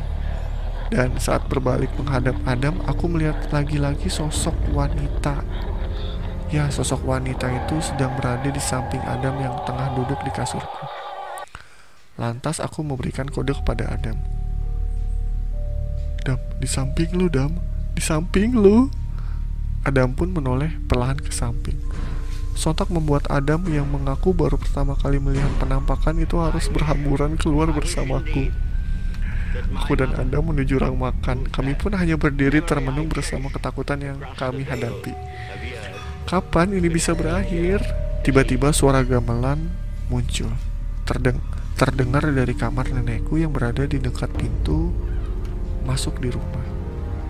Dan 0.93 1.17
saat 1.17 1.49
berbalik 1.49 1.89
menghadap 1.97 2.37
Adam, 2.45 2.77
aku 2.85 3.09
melihat 3.09 3.49
lagi-lagi 3.49 4.11
sosok 4.11 4.53
wanita. 4.69 5.41
Ya, 6.53 6.69
sosok 6.69 7.09
wanita 7.09 7.49
itu 7.49 7.81
sedang 7.81 8.13
berada 8.13 8.45
di 8.45 8.61
samping 8.61 9.01
Adam 9.09 9.41
yang 9.41 9.57
tengah 9.65 9.89
duduk 9.97 10.21
di 10.21 10.29
kasurku. 10.29 10.85
Lantas 12.13 12.61
aku 12.61 12.85
memberikan 12.85 13.25
kode 13.25 13.57
kepada 13.57 13.89
Adam. 13.89 14.21
Dam, 16.21 16.37
di 16.61 16.69
samping 16.69 17.09
lu, 17.17 17.25
Dam. 17.25 17.57
Di 17.97 18.05
samping 18.05 18.53
lu. 18.53 18.85
Adam 19.81 20.13
pun 20.13 20.29
menoleh 20.29 20.77
perlahan 20.85 21.17
ke 21.17 21.33
samping. 21.33 21.81
Sontak 22.53 22.93
membuat 22.93 23.25
Adam 23.33 23.65
yang 23.65 23.89
mengaku 23.89 24.29
baru 24.29 24.61
pertama 24.61 24.93
kali 24.93 25.17
melihat 25.17 25.49
penampakan 25.57 26.21
itu 26.21 26.37
harus 26.37 26.69
berhamburan 26.69 27.33
keluar 27.33 27.73
bersamaku. 27.73 28.53
Aku 29.81 29.97
dan 29.97 30.13
Adam 30.13 30.53
menuju 30.53 30.77
rang 30.77 31.01
makan. 31.01 31.49
Kami 31.49 31.73
pun 31.81 31.97
hanya 31.97 32.13
berdiri 32.13 32.61
termenung 32.61 33.09
bersama 33.09 33.49
ketakutan 33.49 33.97
yang 34.05 34.21
kami 34.37 34.61
hadapi. 34.69 35.17
Kapan 36.23 36.71
ini 36.71 36.87
bisa 36.87 37.11
berakhir? 37.11 37.83
Tiba-tiba 38.23 38.71
suara 38.71 39.03
gamelan 39.03 39.67
muncul. 40.07 40.49
Terdeng 41.03 41.37
terdengar 41.75 42.23
dari 42.31 42.55
kamar 42.55 42.87
nenekku 42.95 43.35
yang 43.35 43.51
berada 43.51 43.83
di 43.83 43.99
dekat 43.99 44.31
pintu 44.31 44.93
masuk 45.83 46.23
di 46.23 46.31
rumah. 46.31 46.63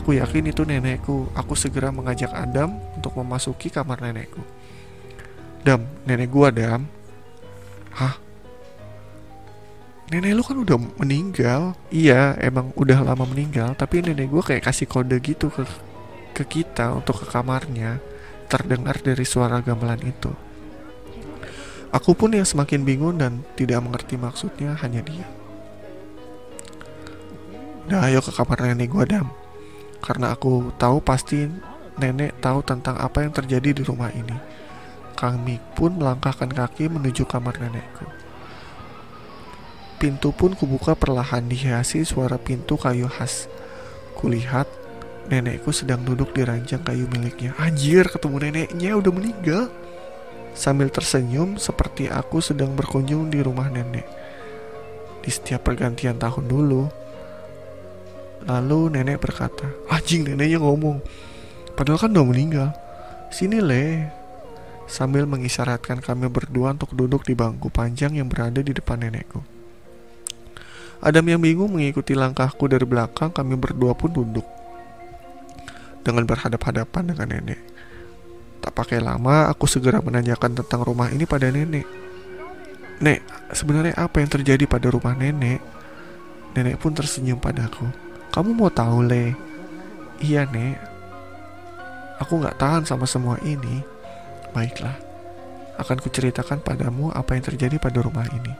Aku 0.03 0.13
yakin 0.13 0.51
itu 0.51 0.61
nenekku. 0.61 1.31
Aku 1.33 1.57
segera 1.57 1.89
mengajak 1.89 2.29
Adam 2.35 2.77
untuk 2.93 3.17
memasuki 3.17 3.73
kamar 3.73 3.97
nenekku. 4.03 4.45
Dam, 5.65 5.87
nenek 6.05 6.29
gua 6.29 6.53
Dam. 6.53 6.85
Hah? 7.97 8.19
Nenek 10.11 10.37
lu 10.37 10.43
kan 10.45 10.59
udah 10.59 10.77
meninggal. 11.01 11.73
Iya, 11.89 12.37
emang 12.37 12.75
udah 12.77 13.01
lama 13.01 13.25
meninggal. 13.25 13.73
Tapi 13.73 14.05
nenek 14.05 14.29
gua 14.29 14.43
kayak 14.45 14.69
kasih 14.69 14.85
kode 14.85 15.17
gitu 15.23 15.49
ke 15.49 15.65
ke 16.37 16.43
kita 16.45 16.93
untuk 16.93 17.23
ke 17.23 17.25
kamarnya. 17.31 18.12
Terdengar 18.49 18.99
dari 19.01 19.25
suara 19.27 19.63
gamelan 19.63 20.01
itu. 20.03 20.31
Aku 21.93 22.17
pun 22.17 22.33
yang 22.33 22.45
semakin 22.45 22.81
bingung 22.81 23.21
dan 23.21 23.45
tidak 23.53 23.83
mengerti 23.85 24.17
maksudnya 24.17 24.73
hanya 24.81 25.05
dia. 25.05 25.27
Nah, 27.89 28.09
ayo 28.09 28.23
ke 28.23 28.33
kamar 28.33 28.65
nenek 28.65 28.89
gua 28.89 29.05
Dam. 29.05 29.29
Karena 30.01 30.33
aku 30.33 30.73
tahu 30.81 30.99
pasti 31.03 31.45
nenek 32.01 32.41
tahu 32.41 32.65
tentang 32.65 32.97
apa 32.97 33.21
yang 33.21 33.31
terjadi 33.31 33.77
di 33.77 33.83
rumah 33.85 34.09
ini 34.09 34.63
kami 35.13 35.61
pun 35.77 35.95
melangkahkan 35.95 36.51
kaki 36.51 36.91
menuju 36.91 37.23
kamar 37.23 37.55
nenekku. 37.55 38.03
Pintu 40.01 40.35
pun 40.35 40.51
kubuka 40.51 40.99
perlahan 40.99 41.47
dihiasi 41.47 42.03
suara 42.03 42.35
pintu 42.35 42.75
kayu 42.75 43.07
khas. 43.07 43.47
Kulihat 44.19 44.67
nenekku 45.27 45.71
sedang 45.71 46.03
duduk 46.03 46.35
di 46.35 46.43
ranjang 46.43 46.83
kayu 46.83 47.07
miliknya. 47.07 47.55
Anjir, 47.55 48.07
ketemu 48.11 48.35
neneknya 48.49 48.91
udah 48.99 49.11
meninggal. 49.13 49.63
Sambil 50.53 50.93
tersenyum 50.93 51.57
seperti 51.57 52.11
aku 52.11 52.43
sedang 52.43 52.77
berkunjung 52.77 53.31
di 53.33 53.41
rumah 53.41 53.71
nenek. 53.71 54.05
Di 55.23 55.29
setiap 55.31 55.65
pergantian 55.65 56.19
tahun 56.19 56.45
dulu. 56.45 56.83
Lalu 58.43 58.79
nenek 58.99 59.23
berkata, 59.23 59.71
anjing 59.87 60.27
neneknya 60.27 60.59
ngomong. 60.59 60.99
Padahal 61.73 62.05
kan 62.05 62.11
udah 62.11 62.27
meninggal. 62.27 62.69
Sini 63.33 63.57
le, 63.63 64.13
sambil 64.85 65.25
mengisyaratkan 65.25 66.03
kami 66.03 66.29
berdua 66.29 66.75
untuk 66.75 66.93
duduk 66.93 67.25
di 67.25 67.33
bangku 67.33 67.73
panjang 67.73 68.13
yang 68.13 68.29
berada 68.29 68.61
di 68.61 68.75
depan 68.75 69.01
nenekku. 69.01 69.41
Adam 71.03 71.25
yang 71.27 71.41
bingung 71.41 71.73
mengikuti 71.73 72.13
langkahku 72.13 72.69
dari 72.69 72.85
belakang, 72.85 73.33
kami 73.33 73.57
berdua 73.57 73.91
pun 73.97 74.13
duduk 74.13 74.45
dengan 76.03 76.27
berhadap-hadapan 76.27 77.03
dengan 77.15 77.27
nenek. 77.31 77.59
Tak 78.63 78.71
pakai 78.75 78.99
lama, 79.03 79.51
aku 79.51 79.67
segera 79.67 79.99
menanyakan 79.99 80.55
tentang 80.59 80.83
rumah 80.83 81.11
ini 81.11 81.27
pada 81.27 81.51
nenek. 81.51 81.87
Nek, 83.03 83.19
sebenarnya 83.51 83.95
apa 83.99 84.23
yang 84.23 84.31
terjadi 84.31 84.63
pada 84.67 84.87
rumah 84.87 85.15
nenek? 85.15 85.59
Nenek 86.55 86.79
pun 86.79 86.95
tersenyum 86.95 87.41
padaku. 87.41 87.83
Kamu 88.31 88.55
mau 88.55 88.71
tahu, 88.71 89.03
Le? 89.03 89.35
Iya, 90.23 90.47
Nek. 90.47 90.79
Aku 92.23 92.39
gak 92.39 92.55
tahan 92.55 92.87
sama 92.87 93.03
semua 93.03 93.35
ini. 93.43 93.83
Baiklah, 94.55 94.95
akan 95.81 95.97
kuceritakan 95.99 96.61
padamu 96.61 97.09
apa 97.11 97.33
yang 97.33 97.43
terjadi 97.43 97.81
pada 97.81 97.99
rumah 97.99 98.29
ini. 98.31 98.53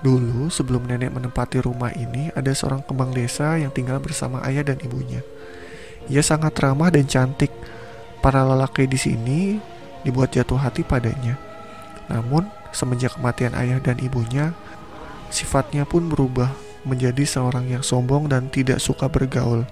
Dulu, 0.00 0.48
sebelum 0.52 0.84
nenek 0.84 1.12
menempati 1.12 1.64
rumah 1.64 1.92
ini, 1.94 2.28
ada 2.34 2.52
seorang 2.52 2.84
kembang 2.84 3.12
desa 3.12 3.56
yang 3.56 3.72
tinggal 3.72 4.00
bersama 4.00 4.42
ayah 4.44 4.64
dan 4.64 4.76
ibunya. 4.80 5.24
Ia 6.12 6.20
sangat 6.20 6.56
ramah 6.60 6.92
dan 6.92 7.08
cantik. 7.08 7.50
Para 8.20 8.40
lelaki 8.40 8.88
di 8.88 8.96
sini 8.96 9.60
dibuat 10.04 10.32
jatuh 10.32 10.56
hati 10.56 10.80
padanya. 10.80 11.36
Namun, 12.08 12.48
semenjak 12.72 13.16
kematian 13.16 13.56
ayah 13.56 13.80
dan 13.80 14.00
ibunya, 14.00 14.52
sifatnya 15.28 15.84
pun 15.88 16.08
berubah 16.08 16.52
menjadi 16.84 17.24
seorang 17.24 17.68
yang 17.68 17.84
sombong 17.84 18.28
dan 18.28 18.48
tidak 18.52 18.80
suka 18.80 19.08
bergaul. 19.08 19.64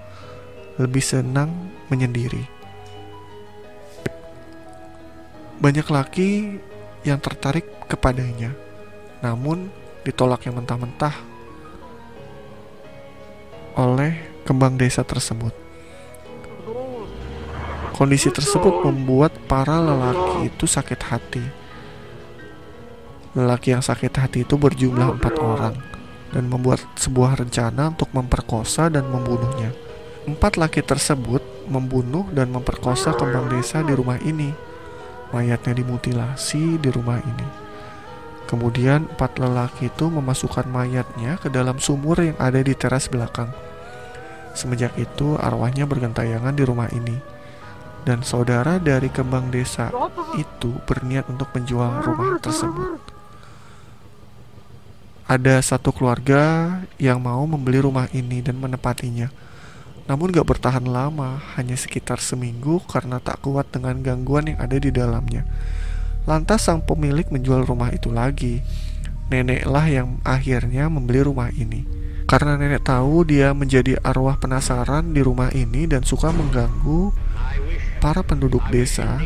Lebih 0.80 1.04
senang 1.04 1.52
menyendiri. 1.92 2.48
Banyak 5.60 5.86
laki 5.92 6.58
yang 7.04 7.20
tertarik 7.20 7.68
kepadanya, 7.86 8.56
namun 9.20 9.68
ditolak 10.02 10.42
yang 10.48 10.58
mentah-mentah 10.58 11.14
oleh 13.78 14.18
kembang 14.42 14.74
desa 14.74 15.06
tersebut. 15.06 15.61
Kondisi 17.92 18.32
tersebut 18.32 18.88
membuat 18.88 19.36
para 19.46 19.78
lelaki 19.78 20.48
itu 20.48 20.64
sakit 20.64 21.00
hati. 21.12 21.44
Lelaki 23.36 23.72
yang 23.72 23.84
sakit 23.84 24.12
hati 24.16 24.44
itu 24.44 24.56
berjumlah 24.56 25.20
empat 25.20 25.34
orang 25.40 25.76
dan 26.32 26.48
membuat 26.48 26.80
sebuah 26.96 27.40
rencana 27.40 27.92
untuk 27.92 28.08
memperkosa 28.16 28.88
dan 28.88 29.08
membunuhnya. 29.08 29.72
Empat 30.24 30.56
laki 30.56 30.80
tersebut 30.80 31.40
membunuh 31.68 32.28
dan 32.32 32.48
memperkosa 32.48 33.12
kembang 33.16 33.52
desa 33.52 33.84
di 33.84 33.92
rumah 33.92 34.16
ini 34.22 34.72
mayatnya 35.32 35.72
dimutilasi 35.80 36.78
di 36.78 36.88
rumah 36.92 37.18
ini. 37.18 37.48
Kemudian 38.46 39.08
empat 39.08 39.40
lelaki 39.40 39.88
itu 39.88 40.12
memasukkan 40.12 40.68
mayatnya 40.68 41.40
ke 41.40 41.48
dalam 41.48 41.80
sumur 41.80 42.20
yang 42.20 42.36
ada 42.36 42.60
di 42.60 42.76
teras 42.76 43.08
belakang. 43.08 43.48
Semenjak 44.52 44.92
itu 45.00 45.40
arwahnya 45.40 45.88
bergentayangan 45.88 46.52
di 46.52 46.64
rumah 46.68 46.92
ini. 46.92 47.31
Dan 48.02 48.26
saudara 48.26 48.82
dari 48.82 49.06
kembang 49.08 49.54
desa 49.54 49.94
itu 50.34 50.74
berniat 50.88 51.30
untuk 51.30 51.50
menjual 51.54 52.02
rumah 52.02 52.38
tersebut. 52.42 52.98
Ada 55.30 55.62
satu 55.62 55.94
keluarga 55.94 56.76
yang 56.98 57.22
mau 57.22 57.46
membeli 57.46 57.78
rumah 57.78 58.10
ini 58.10 58.42
dan 58.42 58.58
menepatinya 58.58 59.30
namun 60.10 60.34
gak 60.34 60.44
bertahan 60.44 60.82
lama, 60.82 61.38
hanya 61.54 61.78
sekitar 61.78 62.18
seminggu 62.18 62.82
karena 62.90 63.22
tak 63.22 63.38
kuat 63.40 63.70
dengan 63.70 64.02
gangguan 64.02 64.50
yang 64.50 64.58
ada 64.58 64.74
di 64.74 64.90
dalamnya. 64.90 65.46
Lantas 66.26 66.66
sang 66.66 66.82
pemilik 66.82 67.26
menjual 67.30 67.66
rumah 67.66 67.90
itu 67.94 68.10
lagi. 68.10 68.62
neneklah 69.32 69.88
yang 69.88 70.20
akhirnya 70.28 70.92
membeli 70.92 71.24
rumah 71.24 71.48
ini. 71.56 71.88
Karena 72.28 72.60
nenek 72.60 72.84
tahu 72.84 73.24
dia 73.24 73.56
menjadi 73.56 73.96
arwah 74.04 74.36
penasaran 74.36 75.16
di 75.16 75.24
rumah 75.24 75.48
ini 75.56 75.88
dan 75.88 76.04
suka 76.04 76.28
mengganggu 76.28 77.16
para 78.02 78.26
penduduk 78.26 78.66
desa, 78.66 79.22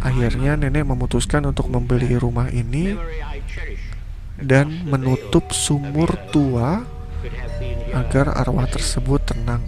akhirnya 0.00 0.56
nenek 0.56 0.88
memutuskan 0.88 1.44
untuk 1.44 1.68
membeli 1.68 2.16
rumah 2.16 2.48
ini 2.48 2.96
dan 4.40 4.72
menutup 4.88 5.52
sumur 5.52 6.08
tua 6.32 6.88
agar 7.92 8.32
arwah 8.32 8.64
tersebut 8.64 9.20
tenang. 9.28 9.60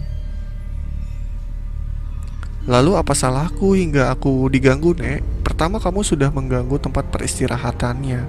Lalu 2.67 2.99
apa 2.99 3.15
salahku 3.15 3.79
hingga 3.79 4.11
aku 4.11 4.51
diganggu, 4.51 4.91
Nek? 4.91 5.23
Pertama, 5.47 5.79
kamu 5.79 6.03
sudah 6.03 6.27
mengganggu 6.35 6.75
tempat 6.83 7.07
peristirahatannya. 7.15 8.27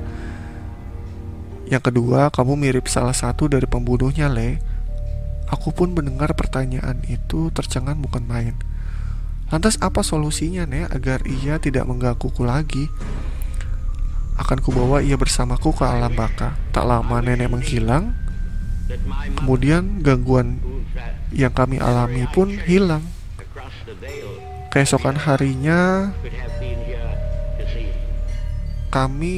Yang 1.67 1.83
kedua, 1.91 2.31
kamu 2.31 2.55
mirip 2.55 2.87
salah 2.87 3.17
satu 3.17 3.51
dari 3.51 3.67
pembunuhnya, 3.67 4.31
Le. 4.31 4.63
Aku 5.51 5.75
pun 5.75 5.91
mendengar 5.91 6.39
pertanyaan 6.39 7.03
itu 7.11 7.51
tercengang 7.51 7.99
bukan 7.99 8.23
main. 8.31 8.55
Lantas 9.49 9.81
apa 9.81 10.05
solusinya, 10.05 10.69
Nek, 10.69 10.93
agar 10.93 11.25
ia 11.25 11.57
tidak 11.57 11.89
menggangguku 11.89 12.45
lagi? 12.45 12.93
Akan 14.37 14.61
kubawa 14.61 15.01
ia 15.01 15.17
bersamaku 15.17 15.73
ke 15.73 15.89
alam 15.89 16.13
baka. 16.13 16.53
Tak 16.71 16.85
lama 16.85 17.25
nenek 17.25 17.49
menghilang, 17.49 18.13
kemudian 19.41 20.05
gangguan 20.05 20.61
yang 21.33 21.53
kami 21.57 21.81
alami 21.81 22.29
pun 22.29 22.53
hilang. 22.69 23.03
Keesokan 24.69 25.17
harinya 25.17 26.13
kami 28.93 29.37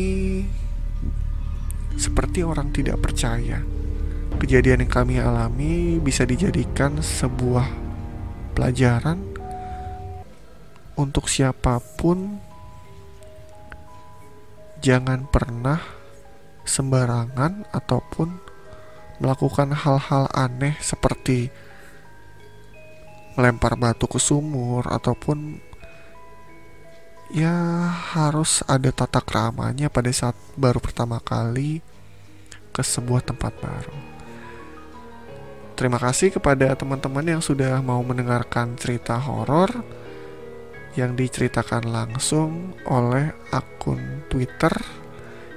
seperti 1.95 2.43
orang 2.43 2.75
tidak 2.75 2.99
percaya. 2.99 3.63
Kejadian 4.43 4.83
yang 4.87 4.91
kami 4.91 5.23
alami 5.23 6.03
bisa 6.03 6.27
dijadikan 6.27 6.99
sebuah 6.99 7.67
pelajaran 8.59 9.30
untuk 11.01 11.33
siapa 11.33 11.81
pun. 11.97 12.37
Jangan 14.81 15.29
pernah 15.29 15.81
sembarangan 16.65 17.69
ataupun 17.73 18.29
melakukan 19.21 19.77
hal-hal 19.77 20.25
aneh 20.33 20.77
seperti 20.81 21.53
melempar 23.37 23.77
batu 23.77 24.09
ke 24.09 24.17
sumur 24.17 24.89
ataupun 24.89 25.61
ya 27.31 27.53
harus 28.17 28.65
ada 28.67 28.91
tata 28.91 29.21
keramanya 29.21 29.93
pada 29.93 30.09
saat 30.11 30.35
baru 30.57 30.81
pertama 30.81 31.21
kali 31.21 31.85
ke 32.73 32.81
sebuah 32.81 33.23
tempat 33.23 33.53
baru. 33.61 33.97
Terima 35.79 35.97
kasih 35.97 36.33
kepada 36.37 36.77
teman-teman 36.77 37.25
yang 37.25 37.43
sudah 37.45 37.81
mau 37.81 38.05
mendengarkan 38.05 38.77
cerita 38.77 39.17
horor 39.17 39.81
yang 41.01 41.17
diceritakan 41.17 41.89
langsung 41.89 42.77
oleh 42.85 43.33
akun 43.49 44.29
Twitter 44.29 44.77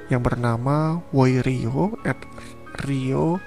yang 0.08 0.23
bernama 0.23 1.03
Woyrio 1.12 1.99
at 2.08 2.15
Rio 2.88 3.43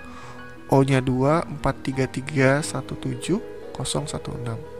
O-nya 0.69 1.01
2 1.01 1.65
43317 1.65 3.41
016 3.73 4.77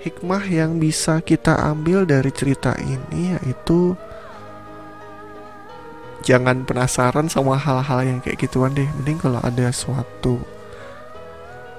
Hikmah 0.00 0.48
yang 0.48 0.80
bisa 0.80 1.20
kita 1.20 1.60
ambil 1.60 2.06
dari 2.06 2.30
cerita 2.30 2.78
ini 2.78 3.34
yaitu 3.36 3.98
Jangan 6.20 6.68
penasaran 6.68 7.32
sama 7.32 7.56
hal-hal 7.56 8.04
yang 8.04 8.18
kayak 8.20 8.44
gituan 8.44 8.76
deh. 8.76 8.84
Mending 9.00 9.24
kalau 9.24 9.40
ada 9.40 9.72
suatu 9.72 10.36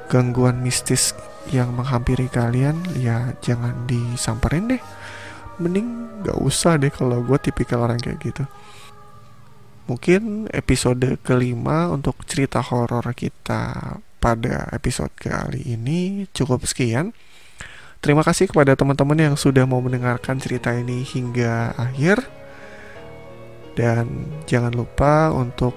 gangguan 0.09 0.65
mistis 0.65 1.13
yang 1.49 1.73
menghampiri 1.73 2.29
kalian 2.29 2.77
Ya 2.93 3.33
jangan 3.41 3.89
disamperin 3.89 4.77
deh 4.77 4.81
Mending 5.57 6.21
gak 6.21 6.37
usah 6.37 6.77
deh 6.77 6.93
kalau 6.93 7.25
gue 7.25 7.37
tipikal 7.41 7.81
orang 7.81 7.97
kayak 7.97 8.21
gitu 8.21 8.43
Mungkin 9.89 10.47
episode 10.53 11.17
kelima 11.25 11.89
untuk 11.89 12.21
cerita 12.29 12.61
horor 12.61 13.03
kita 13.17 13.97
pada 14.21 14.69
episode 14.69 15.11
kali 15.17 15.65
ini 15.65 16.29
cukup 16.29 16.63
sekian. 16.69 17.11
Terima 17.99 18.21
kasih 18.21 18.47
kepada 18.47 18.77
teman-teman 18.77 19.17
yang 19.17 19.35
sudah 19.35 19.65
mau 19.65 19.81
mendengarkan 19.81 20.37
cerita 20.37 20.71
ini 20.71 21.01
hingga 21.01 21.73
akhir. 21.75 22.23
Dan 23.73 24.29
jangan 24.45 24.71
lupa 24.71 25.33
untuk 25.33 25.73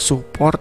support 0.00 0.58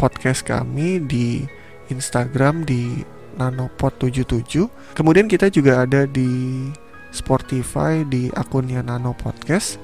podcast 0.00 0.42
kami 0.42 0.98
di 1.04 1.44
Instagram 1.92 2.64
di 2.64 3.04
nanopod77. 3.36 4.68
Kemudian 4.96 5.28
kita 5.28 5.52
juga 5.52 5.84
ada 5.84 6.08
di 6.08 6.68
Spotify 7.12 8.02
di 8.08 8.32
akunnya 8.32 8.80
Nano 8.80 9.12
Podcast. 9.12 9.76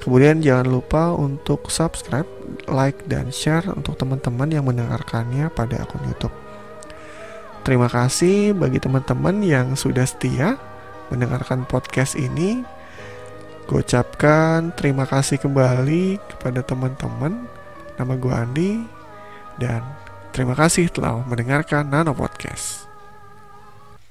Kemudian 0.00 0.40
jangan 0.40 0.64
lupa 0.64 1.12
untuk 1.12 1.68
subscribe, 1.68 2.26
like, 2.72 3.04
dan 3.04 3.28
share 3.28 3.68
untuk 3.68 4.00
teman-teman 4.00 4.48
yang 4.48 4.64
mendengarkannya 4.64 5.52
pada 5.52 5.84
akun 5.84 6.00
YouTube. 6.08 6.32
Terima 7.60 7.92
kasih 7.92 8.56
bagi 8.56 8.80
teman-teman 8.80 9.44
yang 9.44 9.76
sudah 9.76 10.08
setia 10.08 10.56
mendengarkan 11.12 11.68
podcast 11.68 12.16
ini. 12.16 12.64
Gue 13.68 13.84
ucapkan 13.84 14.72
terima 14.72 15.04
kasih 15.04 15.36
kembali 15.36 16.16
kepada 16.32 16.64
teman-teman. 16.64 17.44
Nama 18.00 18.12
gue 18.16 18.32
Andi 18.32 18.72
dan 19.60 19.84
terima 20.34 20.58
kasih 20.58 20.90
telah 20.90 21.22
mendengarkan 21.22 21.86
Nano 21.86 22.14
Podcast. 22.16 22.89